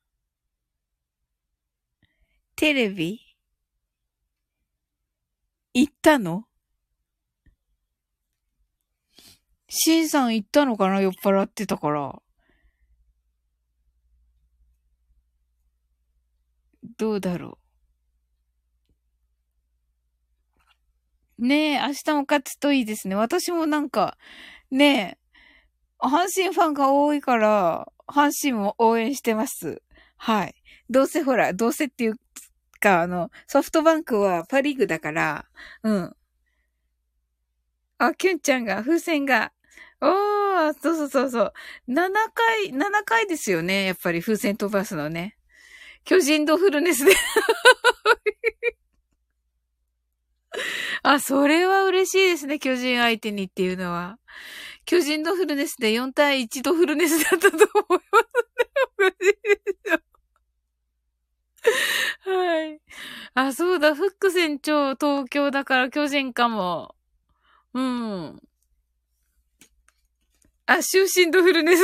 [2.56, 3.20] テレビ？
[5.72, 6.46] 行ったの？
[9.68, 12.20] シンさん行ったのかな酔っ払ってたから。
[17.02, 17.58] どうだろ
[21.38, 21.44] う。
[21.44, 23.16] ねえ、明日も勝つといいですね。
[23.16, 24.16] 私もなんか、
[24.70, 25.18] ね
[26.00, 29.82] え、阪神ファンが多いから、阪神も応援してます。
[30.16, 30.54] はい。
[30.90, 32.14] どうせほら、どうせっていう
[32.78, 35.46] か、あの、ソフトバンクはパリーグだから、
[35.82, 36.16] うん。
[37.98, 39.52] あ、キュンちゃんが、風船が、
[40.00, 41.52] おー、そうそうそうそう。
[41.88, 43.86] 7回、7回ですよね。
[43.86, 45.36] やっぱり風船飛ばすのね。
[46.04, 47.12] 巨人ドフルネスで
[51.02, 52.58] あ、それは嬉しいですね。
[52.58, 54.18] 巨人相手にっていうのは。
[54.84, 57.68] 巨人ドフルネスで4対1ドフルネスだったと思い
[58.10, 58.26] ますね。
[58.98, 59.40] おかしいで
[59.84, 60.00] すよ。
[62.34, 62.80] はい。
[63.34, 63.94] あ、そうだ。
[63.94, 66.94] フック船長東京だから巨人かも。
[67.74, 68.40] うん。
[70.66, 71.82] あ、就寝ドフルネス。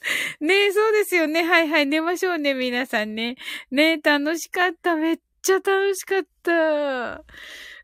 [0.40, 1.42] ねえ、そうですよね。
[1.42, 1.86] はいはい。
[1.86, 3.36] 寝ましょうね、皆さんね。
[3.70, 4.96] ねえ、楽しかった。
[4.96, 7.24] めっちゃ楽しかった。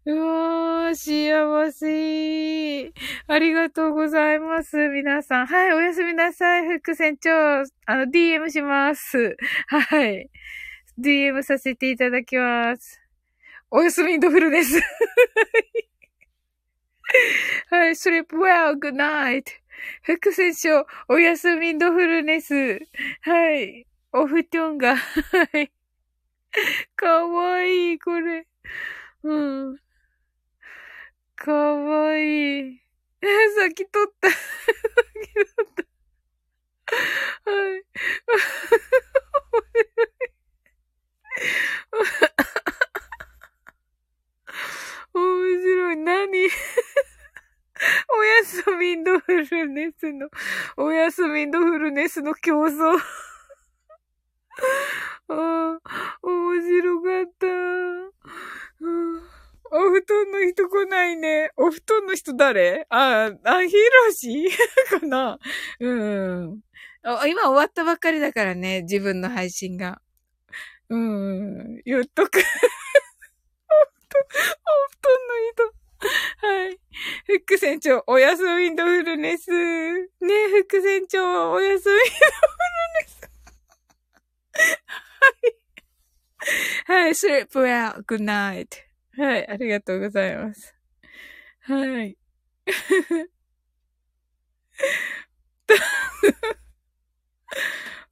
[0.08, 2.92] うわー、幸せ。
[3.26, 4.76] ありがとうございます。
[4.88, 5.46] 皆さん。
[5.46, 6.68] はい、おやすみなさい。
[6.78, 7.30] 副船長。
[7.86, 9.36] あの、DM します。
[9.66, 10.30] はい。
[10.98, 13.00] DM させていただきます。
[13.70, 14.80] おやすみドフルです。
[17.70, 19.44] はい、sleep well, good night.
[20.02, 22.80] 副船長、おやすみドフルネス。
[23.22, 23.86] はい。
[24.12, 25.72] お布団が、はい。
[26.96, 28.46] かわいい、これ。
[29.22, 29.78] うん。
[31.36, 32.82] かわいい。
[33.22, 33.26] え、
[33.58, 34.30] さっき撮った。
[34.30, 34.40] さっ
[35.22, 35.66] き撮っ
[37.44, 37.50] た。
[37.50, 37.84] はい。
[45.14, 45.96] 面白い。
[45.96, 46.48] 何？
[48.08, 50.28] おやすみドフルネスの、
[50.76, 52.98] おやすみドフルネスの競争。
[55.28, 55.78] ああ、
[56.22, 57.46] 面白かった。
[59.70, 61.50] お布団の人来ないね。
[61.56, 62.86] お布団の人誰？
[62.88, 64.48] あ、あ、ヒロシ？
[64.88, 65.38] かな？
[65.80, 66.60] うん。
[67.02, 70.00] 今終わったばっかりだからね、自分の配信が。
[70.88, 72.38] うん、言っとく。
[72.38, 72.44] お布団、
[74.22, 74.26] お
[74.90, 75.34] 布団の
[75.72, 75.85] 人。
[75.98, 76.78] はい。
[77.26, 79.50] フック船長、おやすみドフルネス。
[79.50, 79.56] ね
[80.20, 82.08] え、フック船長、おやすみドフル
[83.00, 83.20] ネス。
[86.86, 87.06] はい。
[87.06, 88.86] はい、sleep well, good night.
[89.16, 90.74] はい、ありがとうございます。
[91.60, 92.16] はい。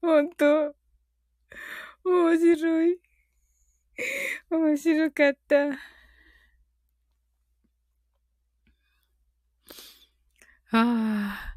[0.01, 0.74] ほんと、
[2.05, 2.98] 面白い。
[4.51, 5.94] 面白かった。
[10.77, 11.57] ああ、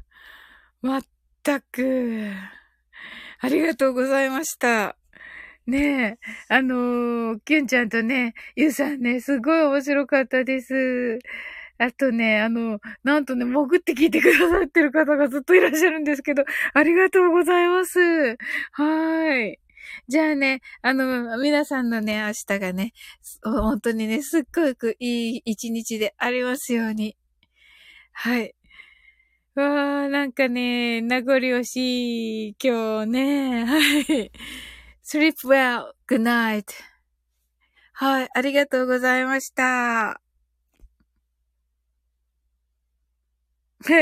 [0.80, 1.02] まっ
[1.42, 2.30] たく。
[3.40, 4.96] ありがとうございました。
[5.66, 6.18] ね
[6.48, 11.18] え、あのー、キュンちゃんとね、ゆうさんね、すごい面白かったです。
[11.78, 17.98] あとね、あの、なんとね、潜って聞いてくださってる方がずっといらっしゃるんですけど、ありがとうございます。
[17.98, 19.58] はーい。
[20.06, 22.92] じゃあね、あの、皆さんのね、明日がね、
[23.42, 27.16] 本当にね、すっごくいい一日でありますように。
[28.12, 28.54] はい。
[29.58, 33.64] わー、なんかね、名残惜しい、今日ね。
[33.64, 34.30] はい。
[35.04, 36.64] sleep well, good night.
[37.94, 39.64] はい、ありがとうございました。
[39.64, 40.20] は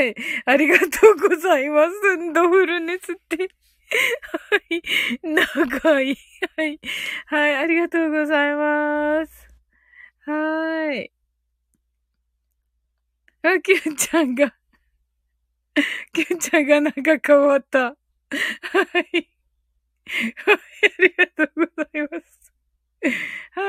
[0.03, 0.15] い、
[0.45, 1.93] ありがとうございます。
[2.33, 3.37] ドフルネスって。
[3.37, 4.81] はい、
[5.23, 6.17] 長い。
[6.55, 6.79] はい、
[7.25, 9.47] はい、ありがとうございます。
[10.25, 11.11] はい。
[13.41, 14.56] あきゅんちゃんが
[16.13, 17.79] けんちゃんがなんか変わった。
[17.79, 19.29] はい。
[20.35, 22.53] はい、ありがとうございます。
[23.51, 23.61] は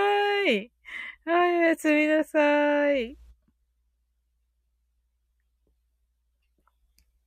[0.47, 0.72] ーい。
[1.24, 3.18] はい、おやすみなさい。